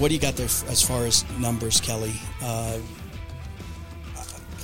[0.10, 2.14] what do you got there as far as numbers, Kelly?
[2.42, 2.80] Uh,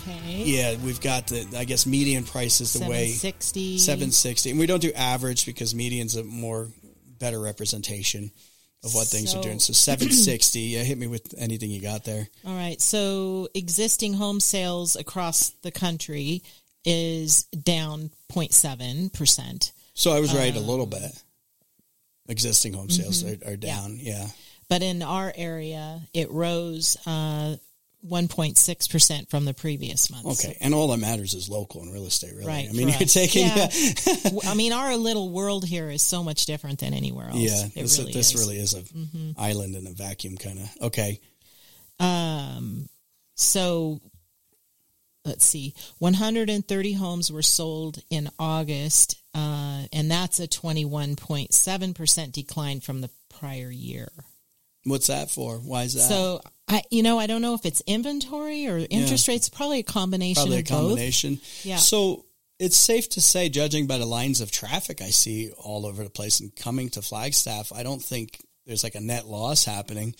[0.08, 0.43] Okay.
[0.43, 3.78] yeah, we've got the I guess median price is the way 760.
[3.78, 6.68] seven sixty, and we don't do average because median's a more
[7.20, 8.32] better representation
[8.84, 9.60] of what things are doing.
[9.60, 10.62] So seven sixty.
[10.62, 12.28] Yeah, hit me with anything you got there.
[12.46, 12.82] All right.
[12.82, 16.41] So existing home sales across the country
[16.86, 19.72] is down 0.7%.
[19.93, 21.12] So I was right a little bit.
[22.30, 23.48] Existing home sales Mm-hmm.
[23.48, 23.98] are, are down.
[24.02, 24.28] Yeah.
[24.70, 27.55] But in our area, it rose uh,
[28.07, 30.26] 1.6% from the previous month.
[30.26, 32.47] Okay, and all that matters is local and real estate, really.
[32.47, 33.13] Right, I mean, you're us.
[33.13, 33.70] taking Yeah.
[34.51, 37.38] I mean, our little world here is so much different than anywhere else.
[37.38, 37.66] yeah.
[37.76, 38.41] It This, really this is.
[38.41, 38.49] Mm-hmm.
[38.49, 40.70] really is a island in a vacuum, kind of.
[40.88, 41.20] Okay,
[41.99, 42.89] Um,
[43.36, 43.99] so
[45.26, 53.01] let's see, 130 homes were sold in August, uh, and that's a 21.7% decline from
[53.01, 54.09] the prior year.
[54.86, 55.58] What's that for?
[55.58, 56.02] Why is that?
[56.02, 59.50] So I, you know, I don't know if it's inventory or interest rates.
[59.50, 60.78] Probably a combination Probably a of both.
[60.90, 61.40] combination.
[61.64, 61.76] Yeah.
[61.78, 62.26] So
[62.58, 66.10] it's safe to say, judging by the lines of traffic I see all over the
[66.10, 70.16] place and coming to Flagstaff, I don't think there's like a net loss happening.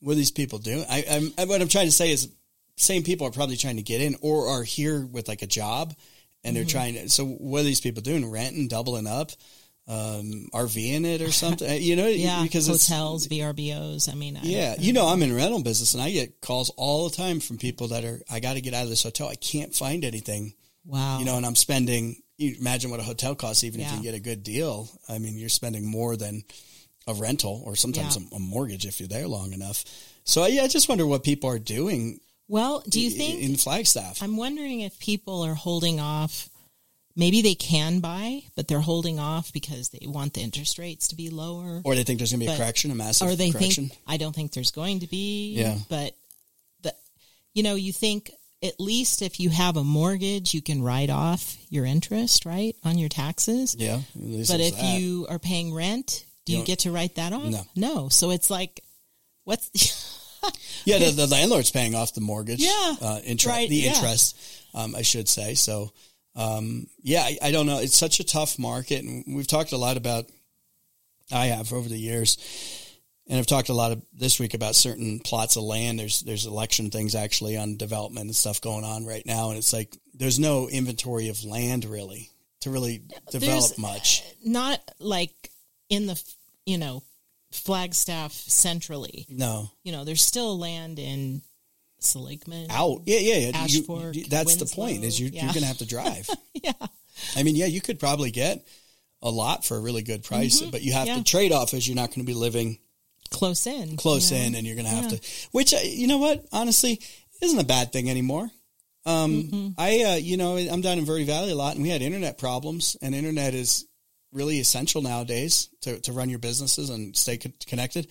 [0.00, 0.84] What are these people doing?
[0.88, 1.04] I,
[1.38, 2.28] I'm, what I'm trying to say is,
[2.76, 5.92] same people are probably trying to get in or are here with like a job,
[5.92, 6.54] and Mm-hmm.
[6.54, 7.08] they're trying to.
[7.10, 8.30] So what are these people doing?
[8.30, 9.30] Renting, doubling up,
[9.88, 11.82] um, RV in it or something?
[11.82, 14.10] You know, Yeah, because it's hotels, VRBOs.
[14.10, 17.08] I mean, I yeah, you know, I'm in rental business, and I get calls all
[17.08, 19.28] the time from people that are, I got to get out of this hotel.
[19.28, 20.54] I can't find anything,
[20.84, 21.18] wow.
[21.18, 22.16] you know, and I'm spending.
[22.36, 24.88] You imagine what a hotel costs, even if you get a good deal.
[25.08, 26.42] I mean, you're spending more than
[27.06, 28.22] a rental, or sometimes Yeah.
[28.32, 29.84] a, a mortgage if you're there long enough.
[30.24, 32.20] So yeah, I just wonder what people are doing.
[32.48, 34.22] well, do you think in Flagstaff?
[34.22, 36.48] I'm wondering if people are holding off.
[37.16, 41.16] Maybe they can buy, but they're holding off because they want the interest rates to
[41.16, 41.80] be lower.
[41.84, 43.88] or they think there's going to be a correction, a massive or they correction.
[43.88, 45.54] think I don't think there's going to be.
[45.54, 45.76] Yeah.
[45.88, 46.14] But
[46.82, 46.94] the
[47.52, 48.30] you know, you think
[48.62, 52.96] at least if you have a mortgage, you can write off your interest, right, on
[52.98, 53.74] your taxes.
[53.78, 54.98] yeah, But if that.
[55.00, 57.44] you are paying rent, do You you, get to write that off?
[57.50, 57.62] No.
[57.74, 58.08] No.
[58.08, 58.80] So it's like
[59.44, 59.70] what's
[60.84, 62.60] Yeah, the, the landlord's paying off the mortgage.
[62.60, 63.90] Yeah, uh, interest, right, the yeah.
[63.94, 64.36] interest,
[64.74, 65.54] um, I should say.
[65.54, 65.92] So,
[66.40, 67.78] um, yeah, I, I don't know.
[67.80, 70.26] It's such a tough market, and we've talked a lot about.
[71.32, 72.36] I have over the years,
[73.28, 75.98] and I've talked a lot of this week about certain plots of land.
[75.98, 79.72] There's there's election things actually on development and stuff going on right now, and it's
[79.72, 82.30] like there's no inventory of land really
[82.60, 84.22] to really develop There's- much.
[84.44, 85.32] not like
[85.88, 86.20] in the
[86.66, 87.02] you know
[87.52, 89.26] Flagstaff centrally.
[89.28, 91.42] No, You know, there's still land in
[92.00, 92.70] Seligman.
[92.70, 93.02] out.
[93.06, 93.66] Yeah, yeah, yeah.
[93.66, 95.04] You- Ashfork, you- that's the point.
[95.04, 95.44] Is you, yeah.
[95.44, 96.28] you're going to have to drive.
[96.54, 96.72] Yeah.
[97.36, 98.66] I mean, yeah, you could probably get
[99.22, 101.16] a lot for a really good price, but you have Mm-hmm.
[101.18, 101.22] yeah.
[101.22, 102.78] to trade off is you're not going to be living
[103.30, 103.96] Close in.
[103.96, 105.20] close in, and you're going to have to.
[105.52, 107.00] Which uh, you know what, honestly,
[107.40, 108.50] isn't a bad thing anymore.
[109.06, 109.68] Um, Mm-hmm.
[109.78, 112.38] I uh, you know I'm down in Verde Valley a lot, and we had internet
[112.38, 113.86] problems, and internet is
[114.32, 118.08] really essential nowadays to to run your businesses and stay co- connected.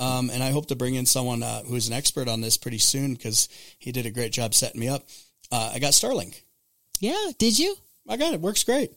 [0.00, 2.78] Um, and I hope to bring in someone uh, who's an expert on this pretty
[2.78, 3.48] soon because
[3.78, 5.04] he did a great job setting me up.
[5.52, 6.40] Uh, I got Starlink.
[7.00, 7.30] Yeah.
[7.38, 7.76] Did you?
[8.08, 8.40] I got it.
[8.40, 8.92] Works great.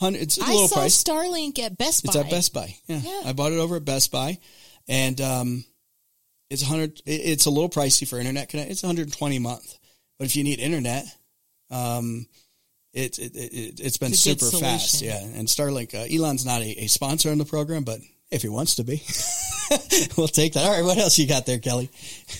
[0.00, 1.02] It's a I little saw price.
[1.02, 2.10] Starlink at Best Buy.
[2.10, 2.74] It's at Best Buy.
[2.86, 3.00] Yeah.
[3.02, 3.22] Yeah.
[3.24, 4.38] I bought it over at Best Buy,
[4.88, 5.64] and um,
[6.50, 7.00] it's a hundred.
[7.06, 8.70] It's a little pricey for internet connect.
[8.70, 9.78] It's 120 a month,
[10.18, 11.04] but if you need internet,
[11.70, 12.26] um,
[12.92, 15.02] it, it, it it's been It's super fast.
[15.02, 15.94] Yeah, and Starlink.
[15.94, 18.00] Uh, Elon's not a, a sponsor in the program, but
[18.32, 19.02] if he wants to be,
[20.16, 20.64] we'll take that.
[20.64, 21.90] All right, what else you got there, Kelly?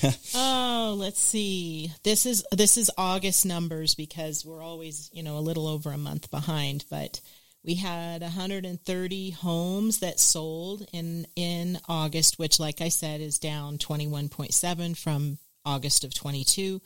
[0.34, 1.92] Oh, let's see.
[2.02, 5.96] This is this is August numbers because we're always, you know, a little over a
[5.96, 7.20] month behind, but
[7.64, 13.78] we had 130 homes that sold in in August, which like I said is down
[13.78, 16.80] 21.7 from August of 22.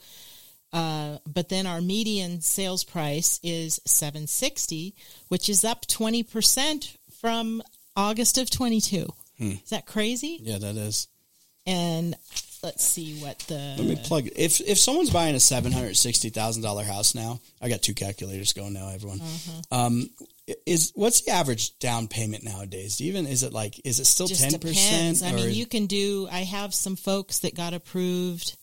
[0.71, 4.95] Uh, but then our median sales price is 760,
[5.29, 7.63] which is up 20% from
[7.97, 9.05] August of 22.
[9.39, 10.39] Is that crazy?
[10.41, 11.07] Yeah, that is.
[11.65, 12.15] And
[12.63, 14.33] let's see what the Let me plug it.
[14.37, 17.93] If if someone's buying a seven hundred sixty thousand dollar house now, I got two
[17.93, 18.87] calculators going now.
[18.89, 19.61] Everyone, Uh-huh.
[19.77, 20.09] um,
[20.65, 23.01] is what's the average down payment nowadays?
[23.01, 25.19] Even is it like is it still Just ten depends.
[25.19, 25.23] percent?
[25.23, 26.27] I mean, you can do.
[26.31, 28.55] I have some folks that got approved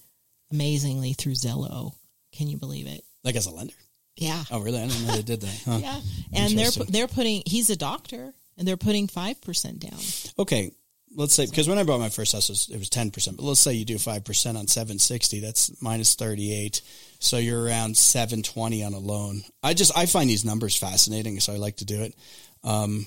[0.51, 1.93] amazingly through Zillow.
[2.33, 3.05] Can you believe it?
[3.23, 3.75] like as a lender.
[4.17, 4.45] Yeah.
[4.51, 4.81] Oh, really?
[4.81, 5.63] I didn't know they did that.
[5.65, 5.79] Huh.
[5.83, 6.01] Yeah,
[6.33, 7.43] and they're they're putting.
[7.47, 10.01] He's a doctor, and they're putting five percent down.
[10.39, 10.73] Okay,
[11.17, 13.37] let's say because when I bought my first house, it was, it was ten percent.
[13.37, 15.41] But let's say you do five percent on seven sixty.
[15.41, 16.81] That's minus thirty eight.
[17.19, 19.43] So you're around seven twenty on a loan.
[19.63, 22.15] I just I find these numbers fascinating, so I like to do it.
[22.63, 23.07] Um,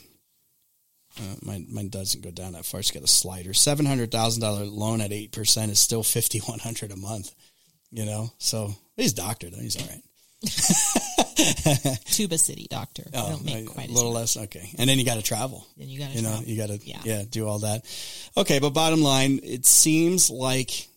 [1.19, 2.79] uh, mine mine doesn't go down that far.
[2.79, 3.53] It's got a slider.
[3.53, 7.33] Seven hundred thousand dollar loan at eight percent is still fifty one hundred a month.
[7.89, 9.61] You know, so he's a doctor though.
[9.61, 10.03] He's all right.
[12.05, 13.03] Tuba City doctor.
[13.03, 14.37] They don't make a quite Oh, little less.
[14.37, 15.65] Okay, and then you got to travel.
[15.77, 16.99] Then you got to you know you got to Yeah.
[17.03, 17.23] yeah.
[17.29, 17.83] do all that
[18.35, 20.87] okay but bottom line it seems like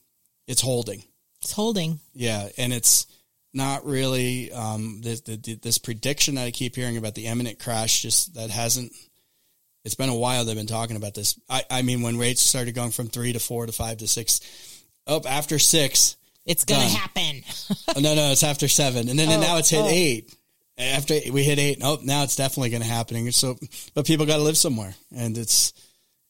[0.47, 1.03] it's holding
[1.43, 2.01] It's holding.
[2.14, 3.07] yeah and it's
[3.55, 8.03] not really um this, the, this prediction that i keep hearing about the imminent crash
[8.03, 8.93] just that hasn't
[9.84, 12.74] it's been a while they've been talking about this i i mean when rates started
[12.74, 14.41] going from three to four to five to six
[15.07, 16.16] up after six
[16.47, 16.97] It's going to Done.
[16.97, 17.43] happen.
[17.97, 19.88] oh, no no it's after seven and then and now oh, it's hit oh.
[19.88, 20.34] eight
[20.78, 23.57] after we hit eight oh now it's definitely going to happen so
[23.95, 25.72] but people got to live somewhere and it's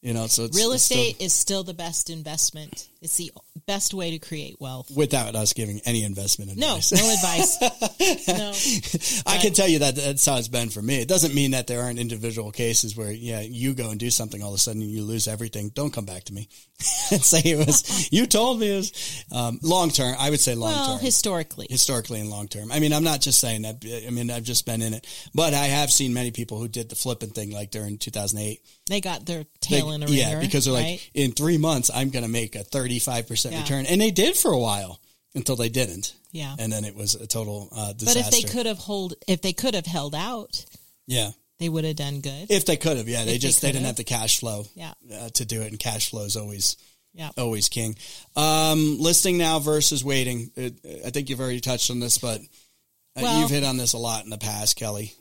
[0.01, 2.87] you know so it's, Real it's still- estate is still the best investment.
[3.01, 3.31] It's the
[3.65, 4.91] best way to create wealth.
[4.95, 6.91] without us giving any investment advice.
[6.91, 7.59] no no advice.
[8.27, 9.31] no.
[9.31, 11.01] I can tell you that that's how it's been for me.
[11.01, 14.41] It doesn't mean that there aren't individual cases where, yeah, you go and do something,
[14.43, 15.69] all of a sudden you lose everything.
[15.69, 16.47] Don't come back to me
[17.11, 20.15] and say it was, you told me it was, um, long term.
[20.19, 20.79] I would say long term.
[20.81, 21.05] Well, term.
[21.05, 22.71] historically, historically and long term.
[22.71, 23.83] I mean, I'm not just saying that.
[24.07, 26.89] I mean, I've just been in it, but I have seen many people who did
[26.89, 28.61] the flipping thing like during 2008.
[28.87, 30.17] they got their They- tail in a ringer.
[30.17, 31.09] yeah, because they're like, right?
[31.13, 32.63] in three months, I'm going to make a
[32.99, 33.61] 35% Yeah.
[33.61, 33.85] return.
[33.85, 34.99] And they did for a while
[35.35, 36.13] until they didn't.
[36.31, 36.55] Yeah.
[36.59, 39.53] And then it was a total uh, But if they could have hold, if they
[39.53, 40.65] could have held out,
[41.07, 41.31] Yeah.
[41.59, 42.49] they would have done good.
[42.49, 43.89] If they could have, yeah, they they just they, could didn't have.
[43.91, 44.93] have the cash flow, Yeah.
[45.13, 46.77] uh, to do it, and cash flow is always
[47.13, 47.31] yeah.
[47.37, 47.95] always king.
[48.37, 50.51] Um, listing now versus waiting.
[50.55, 50.75] It,
[51.05, 53.97] I think you've already touched on this, but uh, Well- you've hit on this a
[53.97, 55.13] lot in the past, Kelly.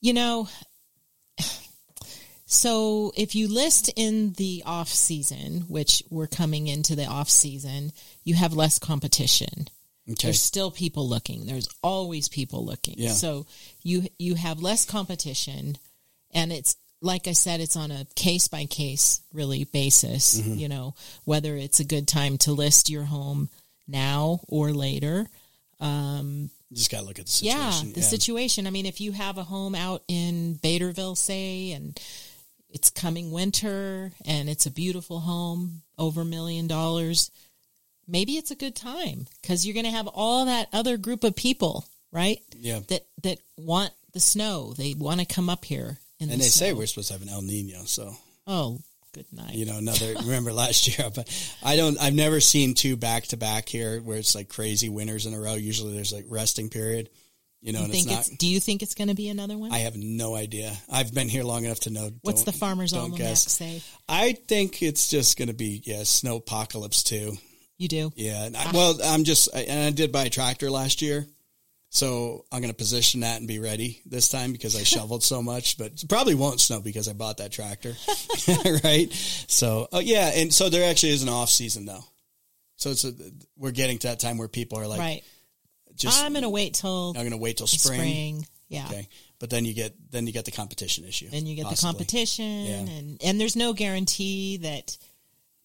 [0.00, 0.48] You know,
[2.54, 7.92] so if you list in the off season, which we're coming into the off season,
[8.22, 9.68] you have less competition.
[10.08, 11.46] Okay, There's still people looking.
[11.46, 12.94] There's always people looking.
[12.98, 13.12] Yeah.
[13.12, 13.46] So
[13.82, 15.76] you you have less competition,
[16.32, 20.40] and it's like I said, it's on a case by case really basis.
[20.40, 20.54] Mm-hmm.
[20.54, 20.94] You know
[21.24, 23.48] whether it's a good time to list your home
[23.88, 25.26] now or later.
[25.80, 27.88] you just got to look at the situation.
[27.88, 28.66] Yeah, the situation.
[28.66, 31.98] I mean, if you have a home out in Baderville, say, and
[32.74, 37.30] it's coming winter and it's a beautiful home, over a million dollars,
[38.06, 41.36] maybe it's a good time because you're going to have all that other group of
[41.36, 42.38] people, right?
[42.56, 42.80] Yeah.
[42.88, 44.74] That that want the snow.
[44.76, 45.98] They want to come up here.
[46.18, 48.12] In and the they say we're supposed to have an El Nino, so
[48.46, 48.80] oh,
[49.12, 49.54] good night.
[49.54, 50.14] you know another.
[50.22, 51.28] remember last year, but
[51.62, 52.00] I don't.
[52.00, 55.40] I've never seen two back to back here where it's like crazy winters in a
[55.40, 55.54] row.
[55.54, 57.08] Usually there's like resting period,
[57.64, 59.72] you know, You think it's it's, do you think it's going to be another one?
[59.72, 60.76] I have no idea.
[60.92, 62.10] I've been here long enough to know.
[62.20, 63.50] What's the farmer's almanac guess.
[63.50, 63.80] say?
[64.06, 67.38] I think it's just going to be yeah, snow apocalypse too.
[67.78, 68.12] You do.
[68.16, 68.70] Yeah, I, Ah.
[68.74, 71.26] well, I'm just I- and I did buy a tractor last year,
[71.88, 75.42] so I'm going to position that and be ready this time because I shoveled so
[75.42, 75.78] much.
[75.78, 77.94] But probably won't snow because I bought that tractor,
[78.84, 79.10] right?
[79.48, 82.04] So oh yeah, and so there actually is an off season though.
[82.76, 83.12] So it's a,
[83.56, 85.22] we're getting to that time where people are like, right.
[85.96, 87.98] Just I'm going to wait till I'm going to wait till spring.
[87.98, 88.46] spring.
[88.68, 88.86] Yeah.
[88.86, 91.28] Okay, but then you get then you get the competition issue.
[91.30, 91.92] Then you get possibly.
[91.92, 92.78] the competition Yeah.
[92.96, 94.96] and and there's no guarantee that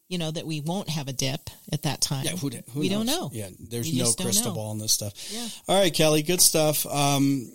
[0.10, 2.26] you know that we won't have a dip at that time.
[2.26, 2.98] Yeah, who, who we knows?
[2.98, 3.30] don't know.
[3.34, 5.14] Yeah, there's We no crystal ball in this stuff.
[5.32, 5.48] Yeah.
[5.68, 6.86] All right, Kelly, good stuff.
[6.86, 7.52] Um,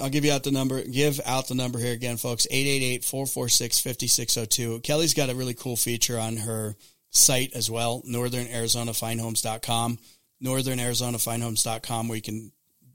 [0.00, 0.82] I'll give you out the number.
[0.84, 2.46] Give out the number here again, folks.
[2.52, 4.82] 888-446-5602.
[4.82, 6.76] Kelly's got a really cool feature on her
[7.10, 9.98] site as well, northernarizonafinehomes.com,
[10.42, 12.52] northernarizonafinehomes.com, where you can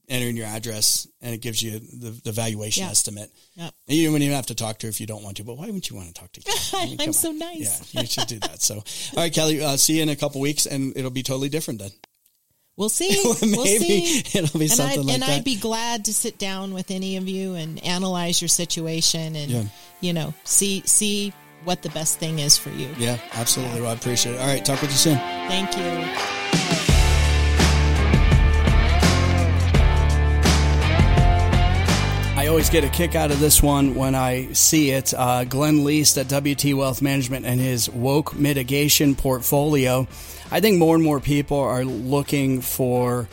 [0.10, 2.90] enter in your address and it gives you the, the valuation Yeah.
[2.90, 3.32] estimate.
[3.56, 3.74] Yep.
[3.88, 5.56] And you don't even have to talk to her if you don't want to, but
[5.58, 6.60] why wouldn't you want to talk to Kelly?
[6.74, 7.40] I mean, I'm so on.
[7.40, 7.94] nice.
[7.94, 8.62] Yeah, you should do that.
[8.62, 8.84] So, all
[9.16, 11.92] right, Kelly, uh, see you in a couple weeks and it'll be totally different then.
[12.76, 13.10] We'll see.
[13.42, 14.20] Maybe we'll see.
[14.38, 15.30] it'll be and something I'd, like and that.
[15.30, 19.36] And I'd be glad to sit down with any of you and analyze your situation
[19.36, 19.64] and Yeah.
[20.02, 21.32] you know see see
[21.64, 22.90] what the best thing is for you.
[22.98, 23.82] yeah, absolutely.
[23.82, 24.40] Well, I appreciate it.
[24.42, 25.18] All right, talk with you soon.
[25.18, 26.41] Thank you.
[32.42, 35.14] I always get a kick out of this one when I see it.
[35.14, 40.08] Uh, Glenn Least at WT Wealth Management and his woke mitigation portfolio.
[40.50, 43.30] I think more and more people are looking for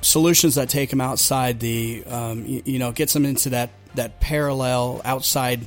[0.00, 4.18] solutions that take them outside the, um, you, you know, gets them into that that
[4.18, 5.64] parallel outside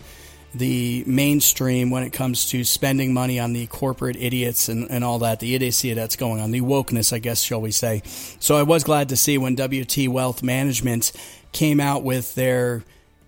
[0.54, 5.20] the mainstream when it comes to spending money on the corporate idiots and, and all
[5.20, 8.02] that, the idiocy that's going on, the wokeness, I guess, shall we say.
[8.40, 11.14] So I was glad to see when WT Wealth Management
[11.52, 12.84] came out with their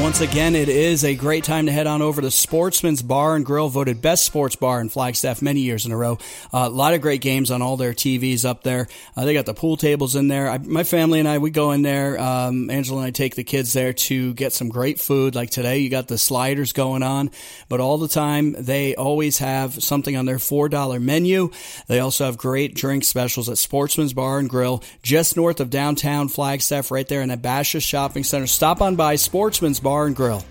[0.00, 3.46] Once again, it is a great time to head on over to Sportsman's Bar and
[3.46, 6.18] Grill, voted best sports bar in Flagstaff many years in a row.
[6.52, 8.88] Uh, a lot of great games on all their TVs up there.
[9.16, 10.50] Uh, they got the pool tables in there.
[10.50, 12.20] I, my family and I, we go in there.
[12.20, 15.36] Um, Angela and I take the kids there to get some great food.
[15.36, 17.30] Like today, you got the sliders going on,
[17.68, 21.50] but all the time they always have something on their four dollar menu.
[21.86, 26.28] They also have great drink specials at Sportsman's Bar and Grill, just north of downtown
[26.28, 28.48] Flagstaff, right there in the Abashua Shopping Center.
[28.48, 30.42] Stop on by Sportsman's Bar and Grill.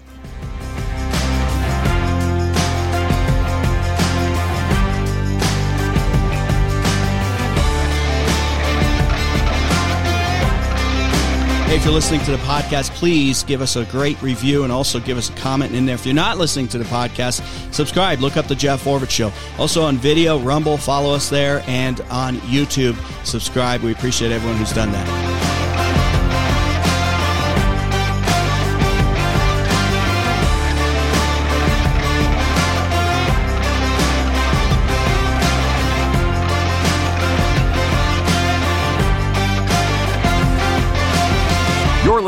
[11.65, 14.99] Hey, if you're listening to the podcast, please give us a great review and also
[14.99, 15.95] give us a comment in there.
[15.95, 17.41] If you're not listening to the podcast,
[17.73, 18.19] subscribe.
[18.19, 19.33] Look up the Jeff Oravits Show.
[19.57, 22.95] Also on video, Rumble, follow us there, and on YouTube,
[23.25, 23.81] subscribe.
[23.81, 25.32] We appreciate everyone who's done that.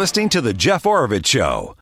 [0.05, 1.75] Listening to The Jeff Oravits Show.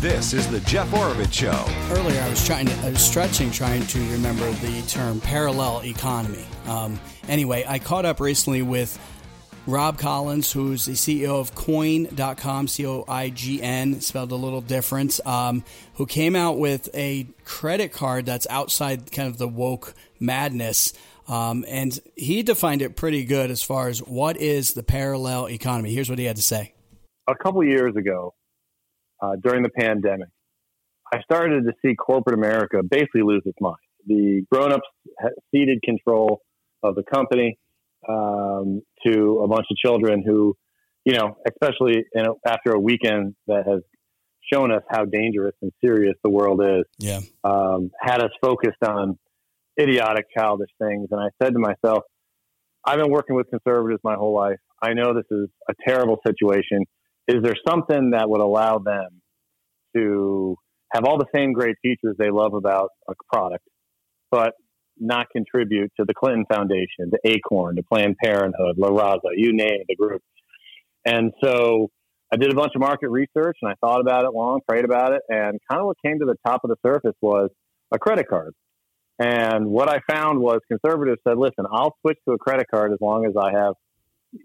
[0.00, 1.64] This is The Jeff Oravits Show.
[1.94, 6.44] Earlier, I was trying to, I was stretching, trying to remember the term parallel economy.
[6.66, 6.98] Um,
[7.28, 8.98] anyway, I caught up recently with
[9.68, 14.60] Rob Collins, who's the CEO of Coign.com, C O I G N, spelled a little
[14.60, 15.62] different, um,
[15.94, 20.92] who came out with a credit card that's outside kind of the woke madness.
[21.28, 25.92] Um, and he defined it pretty good as far as what is the parallel economy.
[25.92, 26.74] Here's what he had to say.
[27.28, 28.34] A couple years ago,
[29.20, 30.28] uh, during the pandemic,
[31.12, 33.76] I started to see corporate America basically lose its mind.
[34.06, 34.86] The grown-ups
[35.52, 36.42] ceded control
[36.82, 37.58] of the company
[38.08, 40.56] um, to a bunch of children who,
[41.04, 43.82] you know, especially a, after a weekend that has
[44.52, 46.84] shown us how dangerous and serious the world is.
[46.98, 49.18] Yeah, um, had us focused on
[49.80, 51.08] idiotic, childish things.
[51.10, 52.04] And I said to myself,
[52.84, 54.58] I've been working with conservatives my whole life.
[54.82, 56.84] I know this is a terrible situation.
[57.26, 59.20] Is there something that would allow them
[59.96, 60.56] to
[60.92, 63.64] have all the same great features they love about a product,
[64.30, 64.52] but
[64.98, 69.84] not contribute to the Clinton Foundation, to Acorn, to Planned Parenthood, La Raza, you name
[69.88, 70.22] the group.
[71.04, 71.90] And so
[72.32, 75.12] I did a bunch of market research and I thought about it long, prayed about
[75.12, 77.50] it, and kind of what came to the top of the surface was
[77.92, 78.54] a credit card.
[79.18, 82.98] And what I found was conservatives said, listen, I'll switch to a credit card as
[83.00, 83.74] long as I have,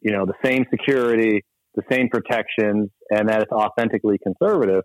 [0.01, 1.43] you know, the same security,
[1.75, 4.83] the same protections, and that it's authentically conservative.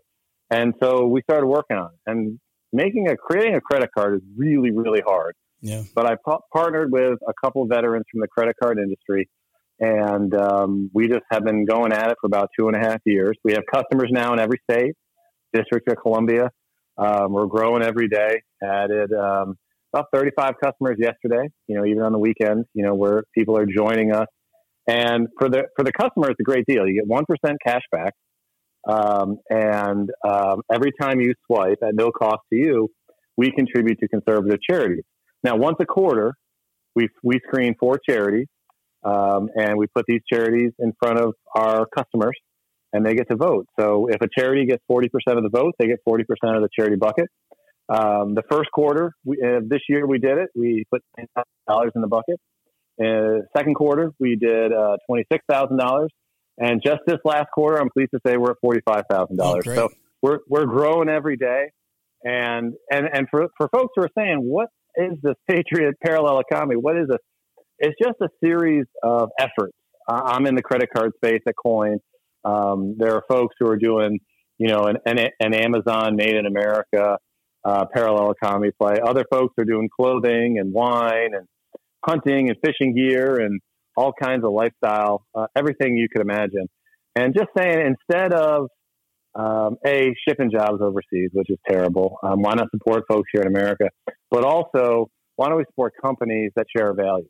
[0.49, 2.11] And so we started working on it.
[2.11, 2.39] And
[2.73, 5.35] making a creating a credit card is really, really hard.
[5.61, 5.83] Yeah.
[5.95, 9.29] But I p- partnered with a couple of veterans from the credit card industry,
[9.79, 12.99] and um, we just have been going at it for about two and a half
[13.05, 13.37] years.
[13.43, 14.93] We have customers now in every state,
[15.53, 16.51] District of Columbia.
[16.97, 18.41] Um, we're growing every day.
[18.61, 19.57] Added um,
[19.97, 23.65] about 35 customers yesterday, you know, even on the weekends, you know, where people are
[23.65, 24.27] joining us.
[24.87, 26.87] And for the, for the customer, it's a great deal.
[26.87, 28.13] You get 1% cash back.
[28.87, 32.89] Um, and um, every time you swipe at no cost to you,
[33.35, 35.03] we contribute to conservative charities.
[35.43, 36.33] Now, once a quarter,
[36.95, 38.47] we, we screen four charities
[39.03, 42.37] um, and we put these charities in front of our customers
[42.93, 43.67] and they get to vote.
[43.79, 46.21] So if a charity gets 40% of the vote, they get 40%
[46.55, 47.27] of the charity bucket.
[47.89, 50.49] Um, the first quarter we, uh, this year we did it.
[50.55, 51.01] We put
[51.67, 52.39] dollars in the bucket,
[53.01, 56.09] uh, second quarter, we did uh, twenty six thousand dollars,
[56.57, 59.43] and just this last quarter, I'm pleased to say we're at forty five thousand Oh,
[59.43, 59.63] dollars.
[59.63, 59.75] great.
[59.77, 59.89] So
[60.21, 61.71] we're we're growing every day,
[62.23, 66.75] and and and for for folks who are saying, what is this Patriot parallel economy?
[66.75, 67.21] What is it?
[67.79, 69.73] It's just a series of efforts.
[70.09, 71.97] I'm in the credit card space at Coign.
[72.43, 74.19] Um, there are folks who are doing,
[74.57, 77.17] you know, an, an, an Amazon made in America
[77.67, 78.95] uh, parallel economy play.
[79.05, 81.45] Other folks are doing clothing and wine and
[82.05, 83.59] hunting and fishing gear and
[83.97, 86.69] all kinds of lifestyle, uh, everything you could imagine.
[87.15, 88.67] And just saying, instead of
[89.35, 93.47] um, a shipping jobs overseas, which is terrible, um, why not support folks here in
[93.47, 93.89] America?
[94.31, 97.29] But also, why don't we support companies that share values?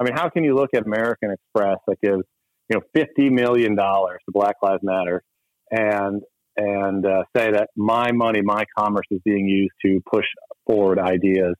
[0.00, 2.22] I mean, how can you look at American Express that gives
[2.70, 5.22] you know fifty million dollars to Black Lives Matter
[5.70, 6.22] and
[6.60, 10.26] and uh, say that my money, my commerce is being used to push
[10.66, 11.54] forward ideas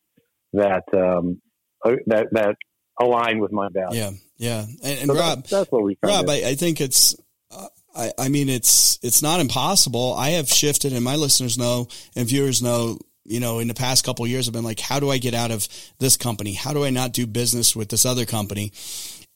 [0.53, 1.41] that um,
[1.85, 2.57] uh, that that
[3.01, 3.97] align with my values.
[3.97, 4.67] Yeah, yeah.
[4.85, 6.29] And, and So Rob, that's, that's what we Rob.
[6.29, 7.17] I, I think it's.
[7.51, 10.15] Uh, I, I mean, it's it's not impossible.
[10.15, 12.99] I have shifted, and my listeners know and viewers know.
[13.25, 15.35] You know, in the past couple of years, I've been like, how do I get
[15.35, 15.69] out of
[15.99, 16.53] this company?
[16.55, 18.73] How do I not do business with this other company?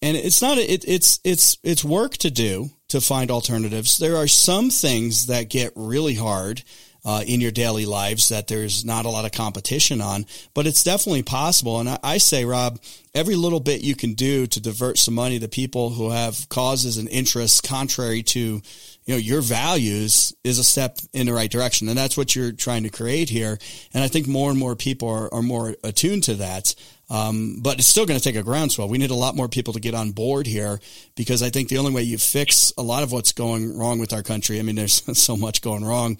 [0.03, 0.59] And it's not.
[0.59, 3.99] It, it's it's it's work to do to find alternatives.
[3.99, 6.62] There are some things that get really hard
[7.05, 10.85] uh, in your daily lives that there's not a lot of competition on, but it's
[10.85, 11.81] definitely possible.
[11.81, 12.79] And I, I say, Rob,
[13.12, 16.97] every little bit you can do to divert some money to people who have causes
[16.97, 18.62] and interests contrary to
[19.07, 22.53] you know your values is a step in the right direction and that's what you're
[22.53, 23.59] trying to create here
[23.93, 26.75] and i think more and more people are, are more attuned to that
[27.10, 28.89] um, but it's still going to take a groundswell.
[28.89, 30.81] We need a lot more people to get on board here
[31.16, 34.12] because i think the only way you fix a lot of what's going wrong with
[34.12, 36.16] our country i mean there's so much going wrong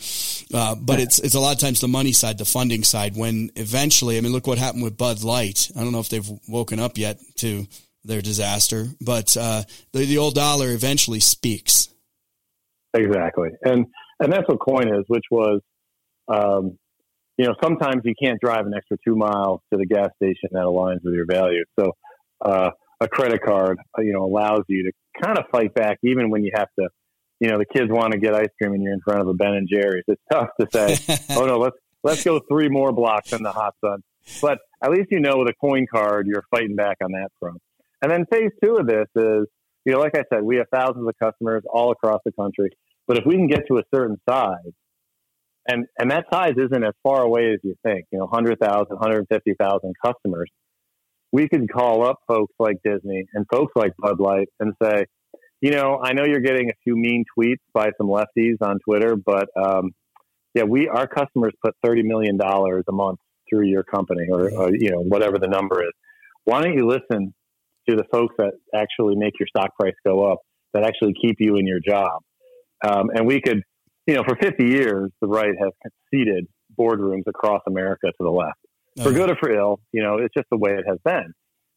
[0.53, 3.51] uh, but it's it's a lot of times the money side the funding side when
[3.57, 5.71] eventually i mean look what happened with bud light.
[5.77, 7.67] I don't know if they've woken up yet to
[8.05, 9.63] their disaster but uh,
[9.93, 11.89] the, the old dollar eventually speaks.
[12.95, 13.87] Exactly, and
[14.21, 15.61] and that's what coign is, which was,
[16.29, 16.79] um,
[17.37, 20.63] you know, sometimes you can't drive an extra two miles to the gas station that
[20.63, 21.65] aligns with your value.
[21.79, 21.93] So,
[22.41, 22.71] uh,
[23.01, 26.45] a credit card, uh, you know, allows you to kind of fight back, even when
[26.45, 26.89] you have to.
[27.41, 29.35] You know, the kids want to get ice cream, and you're in front of a
[29.35, 30.05] Ben and Jerry's.
[30.07, 33.75] It's tough to say, "Oh no, let's let's go three more blocks in the hot
[33.85, 34.03] sun."
[34.41, 37.61] But at least you know with a coign card, you're fighting back on that front.
[38.01, 39.47] And then phase two of this is,
[39.85, 42.71] you know, like I said, we have thousands of customers all across the country.
[43.07, 44.73] But if we can get to a certain size,
[45.67, 49.95] and and that size isn't as far away as you think, you know, 100,000, 150,000
[50.05, 50.51] customers,
[51.33, 55.07] we could call up folks like Disney and folks like Bud Light and say,
[55.61, 59.17] you know, I know you're getting a few mean tweets by some lefties on Twitter,
[59.17, 59.93] but um,
[60.55, 63.19] yeah, we our customers put 30 million dollars a month
[63.49, 65.93] through your company, or, or you know, whatever the number is.
[66.45, 67.35] Why don't you listen
[67.89, 70.39] to the folks that actually make your stock price go up,
[70.73, 72.21] that actually keep you in your job?
[72.87, 73.63] Um, and we could,
[74.07, 76.47] you know, for 50 years, the right has conceded
[76.79, 78.59] boardrooms across America to the left.
[79.03, 81.33] For oh, good or for ill, you know, it's just the way it has been.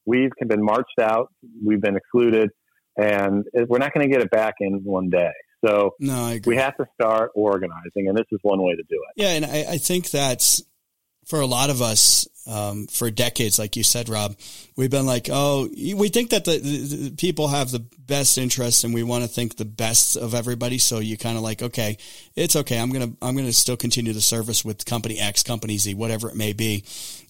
[0.05, 1.33] We've been marched out,
[1.65, 2.49] we've been excluded,
[2.95, 5.31] and we're not going to get it back in one day.
[5.65, 9.21] So No, we have to start organizing, and this is one way to do it.
[9.21, 10.61] Yeah, and I, I think that's
[11.25, 14.35] for a lot of us um, for decades, like you said, Rob,
[14.75, 18.83] we've been like, oh, we think that the, the, the people have the best interests,
[18.85, 20.77] and we want to think the best of everybody.
[20.77, 21.97] So you kind of like, okay,
[22.35, 22.79] it's okay.
[22.79, 26.35] I'm gonna I'm gonna still continue the service with company X, company Z, whatever it
[26.35, 26.85] may be,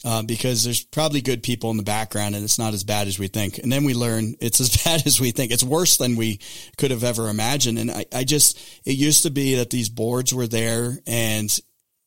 [0.05, 3.17] uh, because there's probably good people in the background, and it's not as bad as
[3.17, 3.57] we think.
[3.57, 5.51] And then we learn it's as bad as we think.
[5.51, 6.39] It's worse than we
[6.77, 7.79] could have ever imagined.
[7.79, 11.59] And I, I just it used to be that these boards were there and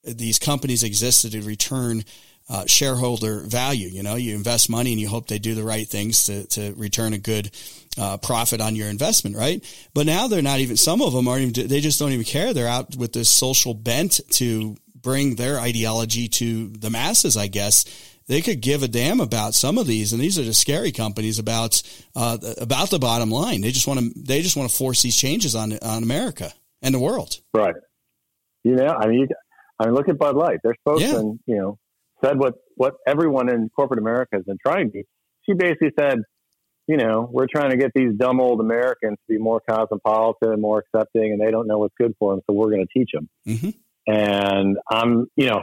[0.05, 2.05] these companies existed to return
[2.51, 3.89] uh, shareholder value.
[3.89, 6.74] You know, you invest money and you hope they do the right things to, to
[6.74, 7.51] return a good
[7.97, 9.64] uh, profit on your investment, right?
[9.94, 12.52] But now they're not even, some of them aren't even, they just don't even care.
[12.52, 17.85] They're out with this social bent to bring their ideology to the masses, I guess.
[18.27, 21.40] They could give a damn about some of these, and these are the scary companies
[21.40, 21.82] about
[22.14, 23.60] uh, about the bottom line.
[23.60, 26.94] They just want to they just want to force these changes on on America and
[26.94, 27.40] the world.
[27.52, 27.74] Right.
[28.62, 29.28] You know, I mean, you,
[29.81, 30.60] I mean, look at Bud Light.
[30.62, 31.55] Their spokesman, Yeah.
[31.55, 31.78] you know,
[32.24, 35.02] said what what everyone in corporate America has been trying to.
[35.47, 36.18] She basically said,
[36.86, 40.62] you know, we're trying to get these dumb old Americans to be more cosmopolitan, and
[40.62, 43.10] more accepting, and they don't know what's good for them, so we're going to teach
[43.12, 43.28] them.
[43.47, 43.74] Mhm.
[44.06, 45.62] And I'm, you know,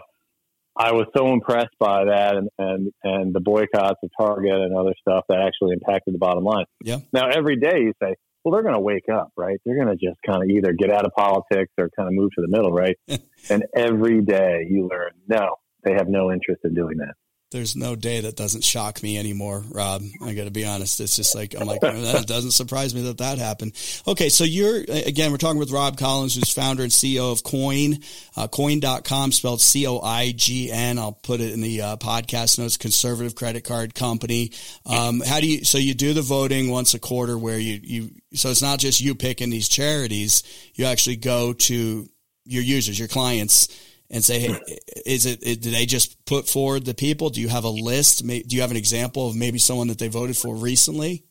[0.78, 4.94] I was so impressed by that, and and and the boycotts of Target and other
[5.02, 6.66] stuff that actually impacted the bottom line.
[6.84, 7.00] Yeah.
[7.12, 9.60] Now every day you say, well, they're going to wake up, right?
[9.66, 12.32] They're going to just kind of either get out of politics or kind of move
[12.36, 12.98] to the middle, right?
[13.50, 15.56] and every day you learn, no,
[15.88, 17.16] they have no interest in doing that.
[17.52, 20.02] there's no day that doesn't shock me anymore, Rob.
[20.22, 21.00] I got to be honest.
[21.00, 23.72] It's just like I'm like that doesn't surprise me that that happened.
[24.06, 28.04] Okay, so you're again we're talking with Rob Collins, who's founder and CEO of Coign,
[28.36, 31.00] uh, Coign.com, spelled C O I G N.
[31.00, 32.76] I'll put it in the uh, podcast notes.
[32.76, 34.52] Conservative credit card company.
[34.86, 35.64] Um, how do you?
[35.64, 38.10] So you do the voting once a quarter, where you you.
[38.34, 40.44] So it's not just you picking these charities.
[40.76, 42.10] You actually go to
[42.44, 43.68] your users, your clients
[44.10, 44.60] and say, hey,
[45.06, 47.30] is it, it, do they just put forward the people?
[47.30, 48.26] Do you have a list?
[48.26, 51.26] Do you have an example of maybe someone that they voted for recently?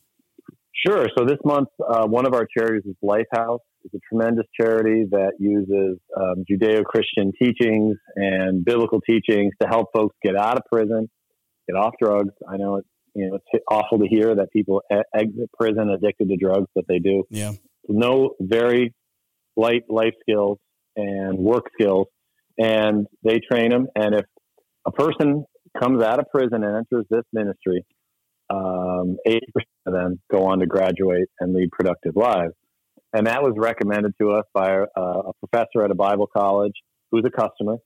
[0.87, 1.07] Sure.
[1.17, 3.61] So this month, uh, one of our charities is Lifehouse.
[3.85, 10.15] It's a tremendous charity that uses um, Judeo-Christian teachings and biblical teachings to help folks
[10.25, 11.09] get out of prison,
[11.69, 12.33] get off drugs.
[12.49, 16.37] I know it's you know it's awful to hear that people exit prison addicted to
[16.37, 17.25] drugs, but they do.
[17.31, 17.53] Yeah.
[17.89, 18.93] No very
[19.57, 20.59] light life skills
[20.97, 22.09] and work skills
[22.59, 23.89] and they train them.
[23.95, 24.25] And if
[24.87, 25.45] a person
[25.81, 27.85] comes out of prison and enters this ministry,
[28.49, 29.41] um, 80%
[29.87, 32.55] of them go on to graduate and lead productive lives.
[33.13, 36.75] And that was recommended to us by a, a professor at a Bible college
[37.11, 37.77] who's a customer.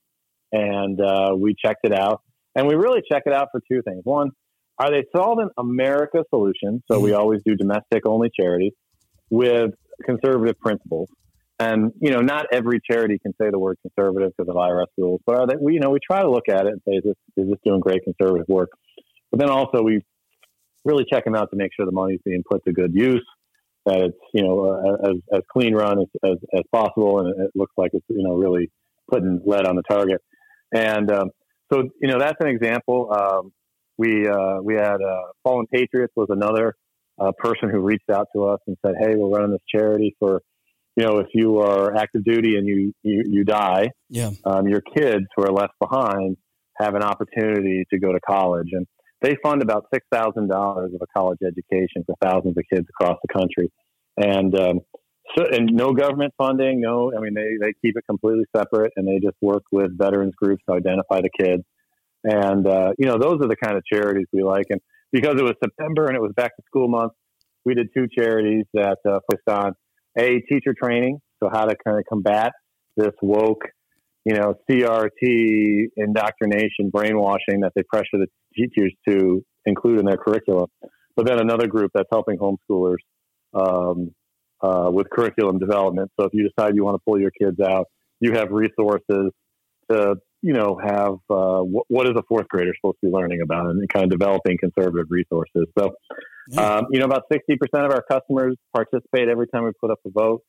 [0.53, 2.23] And uh, we checked it out.
[2.57, 4.01] And we really check it out for two things.
[4.05, 4.31] One,
[4.79, 6.83] are they solving America solutions?
[6.91, 7.21] So we mm-hmm.
[7.21, 8.73] always do domestic only charities
[9.31, 9.73] with
[10.05, 11.09] conservative principles.
[11.61, 15.21] And you know, not every charity can say the word conservative because of IRS rules,
[15.27, 15.57] but are they?
[15.61, 17.59] We you know we try to look at it and say, is this is this
[17.65, 18.71] doing great conservative work?
[19.31, 20.01] But then also we
[20.87, 23.25] really check them out to make sure the money's being put to good use,
[23.85, 27.51] that it's you know uh, as, as clean run as, as, as possible, and it
[27.55, 28.71] looks like it's you know really
[29.11, 30.23] putting lead on the target.
[30.75, 31.31] And um,
[31.71, 33.13] so you know that's an example.
[33.13, 33.53] Um,
[33.99, 36.75] we uh, we had uh, Fallen Patriots was another
[37.19, 40.41] uh, person who reached out to us and said, "Hey, we're running this charity for
[40.97, 44.81] you know, if you are active duty and you you, you die, yeah, um, your
[44.81, 46.37] kids who are left behind
[46.79, 48.87] have an opportunity to go to college, and
[49.23, 53.19] they fund about six thousand dollars of a college education for thousands of kids across
[53.23, 53.71] the country,
[54.17, 54.81] and um,
[55.37, 59.07] so and no government funding, no, I mean they they keep it completely separate, and
[59.07, 61.63] they just work with veterans groups to identify the kids,
[62.25, 64.81] and uh, you know those are the kind of charities we like, and
[65.13, 67.13] because it was September and it was back to school month,
[67.65, 69.75] we did two charities that uh, focused on
[70.19, 72.53] a teacher training, so how to kind of combat
[72.97, 73.65] this woke,
[74.25, 80.67] you know, CRT indoctrination, brainwashing that they pressure the teachers to include in their curriculum.
[81.17, 82.99] But then another group that's helping homeschoolers
[83.55, 84.15] um,
[84.63, 86.11] uh, with curriculum development.
[86.19, 87.87] So if you decide you want to pull your kids out,
[88.21, 89.33] you have resources
[89.91, 93.41] to, you know, have uh, what, what is a fourth grader supposed to be learning
[93.43, 95.67] about and kind of developing conservative resources.
[95.79, 95.95] So
[96.51, 96.77] yeah.
[96.77, 100.11] Um, you know, about 60% of our customers participate every time we put up a
[100.11, 100.43] vote.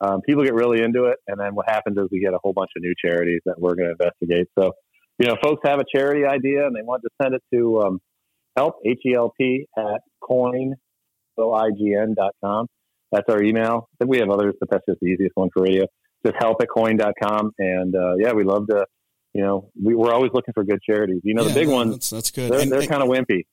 [0.00, 1.16] Um, people get really into it.
[1.26, 3.74] And then what happens is we get a whole bunch of new charities that we're
[3.74, 4.48] going to investigate.
[4.58, 4.72] So,
[5.18, 8.00] you know, folks have a charity idea and they want to send it to um,
[8.56, 10.72] help, H-E-L-P, at coign,
[11.38, 12.66] O-I-G-N dot com.
[13.10, 13.88] That's our email.
[13.94, 15.86] I think we have others, but that's just the easiest one for radio.
[16.26, 17.52] Just help at coign.com.
[17.58, 18.84] And uh, yeah, we love to,
[19.32, 21.20] you know, we, are always looking for good charities.
[21.22, 22.52] You know, yeah, the big ones, that's, that's good.
[22.52, 23.44] They're, they're kind of wimpy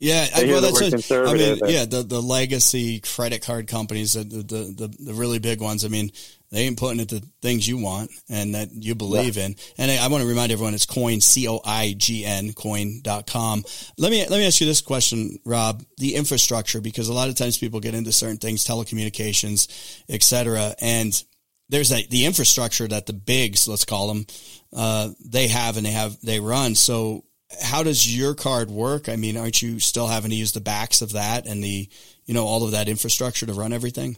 [0.00, 4.96] yeah, well, that's I mean, yeah, the the legacy credit card companies, the, the, the
[4.98, 5.84] the really big ones.
[5.84, 6.10] I mean,
[6.50, 9.46] they ain't putting it the things you want and that you believe yeah.
[9.46, 9.56] in.
[9.78, 13.64] And I, I, want to remind everyone it's coign, C O I G N, coign.com.
[13.98, 17.34] Let me, let me ask you this question, Rob, the infrastructure, because a lot of
[17.34, 20.74] times people get into certain things, telecommunications, et cetera.
[20.80, 21.20] And
[21.68, 24.26] there's a, the infrastructure that the bigs, let's call them,
[24.74, 26.74] uh, they have and they have, they run.
[26.74, 27.24] So
[27.60, 29.08] how does your card work?
[29.08, 31.88] I mean, aren't you still having to use the backs of that and the,
[32.24, 34.16] you know, all of that infrastructure to run everything?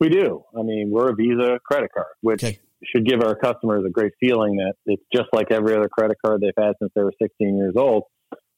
[0.00, 0.44] We do.
[0.58, 2.58] I mean, we're a Visa credit card, which okay.
[2.84, 6.40] should give our customers a great feeling that it's just like every other credit card
[6.40, 8.04] they've had since they were 16 years old.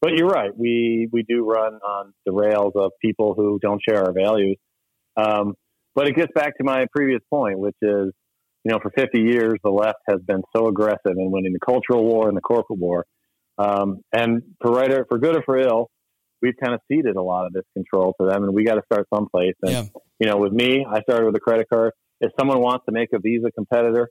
[0.01, 0.51] But you're right.
[0.57, 4.57] We we do run on the rails of people who don't share our values.
[5.17, 5.55] Um,
[5.95, 8.13] but it gets back to my previous point, which is,
[8.65, 12.05] you know, for 50 years, the left has been so aggressive in winning the cultural
[12.05, 13.07] war and the corporate war
[13.59, 15.89] um, and for right or for good or for ill,
[16.43, 18.83] we've kind of ceded a lot of this control to them, and we got to
[18.91, 19.55] start someplace.
[19.63, 19.85] And yeah.
[20.19, 21.93] you know, with me, I started with a credit card.
[22.21, 24.09] If someone wants to make a Visa competitor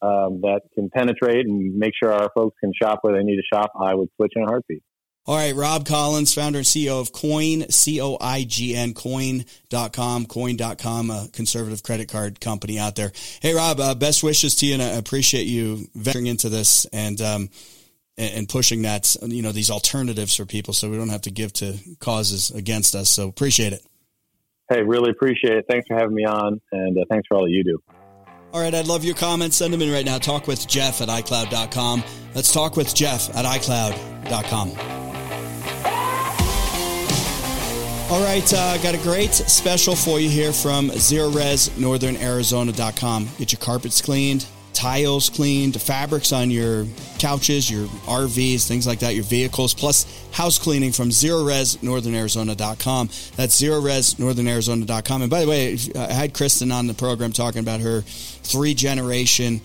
[0.00, 3.42] um, that can penetrate and make sure our folks can shop where they need to
[3.52, 4.82] shop, I would switch in a heartbeat.
[5.26, 11.82] All right, Rob Collins, founder and CEO of Coin, Coign, C-O-I-G-N, coign.com, coign.com, a conservative
[11.82, 13.12] credit card company out there.
[13.42, 16.86] Hey, Rob, uh, best wishes to you, and I appreciate you venturing into this.
[16.94, 17.50] And, um,
[18.18, 21.52] and, pushing that, you know, these alternatives for people so we don't have to give
[21.54, 23.08] to causes against us.
[23.08, 23.82] So appreciate it.
[24.68, 25.66] Hey, really appreciate it.
[25.70, 27.78] Thanks for having me on, and uh, thanks for all that you do.
[28.52, 29.56] All right, I'd love your comments.
[29.56, 30.18] Send them in right now.
[30.18, 32.02] Talk with Jeff at iCloud.com.
[32.34, 34.18] Let's talk with Jeff at iCloud.
[34.28, 34.70] blindbrothers.com.
[38.10, 43.28] All right, uh, got a great special for you here from ZerorezNorthernArizona.com.
[43.38, 44.46] Get your carpets cleaned,
[44.78, 46.86] tiles cleaned, fabrics on your
[47.18, 53.08] couches, your RVs, things like that, your vehicles, plus house cleaning from ZerorezNorthernArizona.com.
[53.34, 55.22] That's ZerorezNorthernArizona.com.
[55.22, 59.62] And by the way, I had Kristen on the program talking about her three generation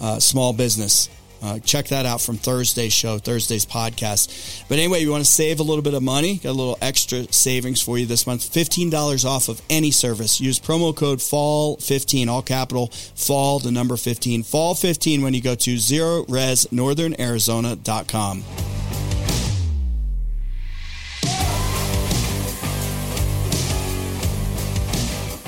[0.00, 1.08] uh, small business
[1.42, 4.62] uh, check that out from Thursday's show, Thursday's podcast.
[4.68, 7.24] But anyway, you want to save a little bit of money, got a little extra
[7.32, 8.42] savings for you this month.
[8.42, 10.40] $15 off of any service.
[10.40, 15.74] Use promo code FALL15, all capital, FALL, the number 15, FALL15 when you go to
[15.74, 18.44] ZerorezNorthernArizona.com.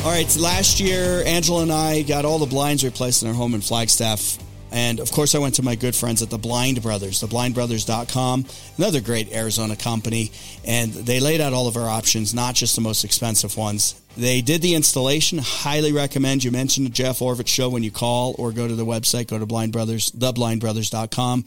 [0.05, 3.55] All right, last year, Angela and I got all the blinds replaced in our home
[3.55, 4.37] in Flagstaff
[4.75, 8.45] and of course, I went to my good friends at the Blind Brothers, theblindbrothers.com,
[8.77, 10.33] another great Arizona company.
[10.65, 13.95] And they laid out all of our options, not just the most expensive ones.
[14.17, 15.39] They did the installation.
[15.39, 18.87] Highly recommend you mention the Jeff Oravits show when you call or go to the
[18.87, 21.45] website, go to Blind Brothers, theblindbrothers.com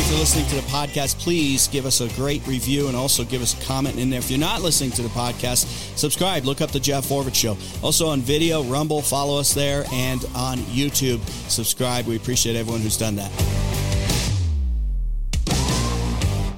[0.08, 3.42] if you're listening to the podcast, please give us a great review and also give
[3.42, 4.20] us a comment in there.
[4.20, 5.66] If you're not listening to the podcast,
[5.98, 6.46] subscribe.
[6.46, 7.58] Look up the Jeff Oravits Show.
[7.84, 11.20] Also on video, Rumble, follow us there, and on YouTube,
[11.50, 12.06] subscribe.
[12.06, 13.30] We appreciate everyone who's done that.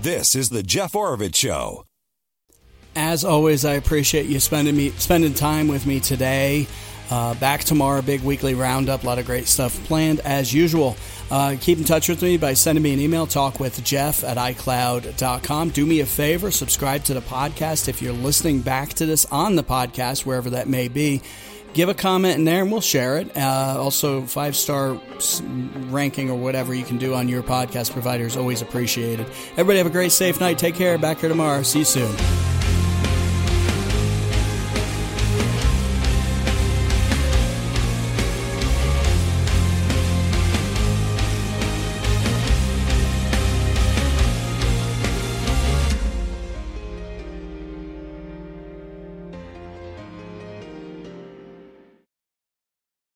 [0.04, 1.88] This is the Jeff Oravits Show.
[2.96, 6.68] As always, I appreciate you spending me spending time with me today.
[7.10, 9.03] Uh, back tomorrow, big weekly roundup.
[9.03, 10.95] A lot of great stuff planned as usual.
[11.31, 14.38] Uh, keep in touch with me by sending me an email, talk with Jeff at
[14.38, 15.69] iCloud.com.
[15.69, 17.88] Do me a favor, subscribe to the podcast.
[17.88, 21.22] If you're listening back to this on the podcast, wherever that may be,
[21.73, 23.36] give a comment in there and we'll share it.
[23.38, 24.99] Uh, also, five star
[25.90, 29.27] ranking or whatever you can do on your podcast provider is always appreciated.
[29.52, 30.57] Everybody have a great, safe night.
[30.57, 30.98] Take care.
[30.98, 31.64] Back here tomorrow.
[31.64, 32.59] See you soon.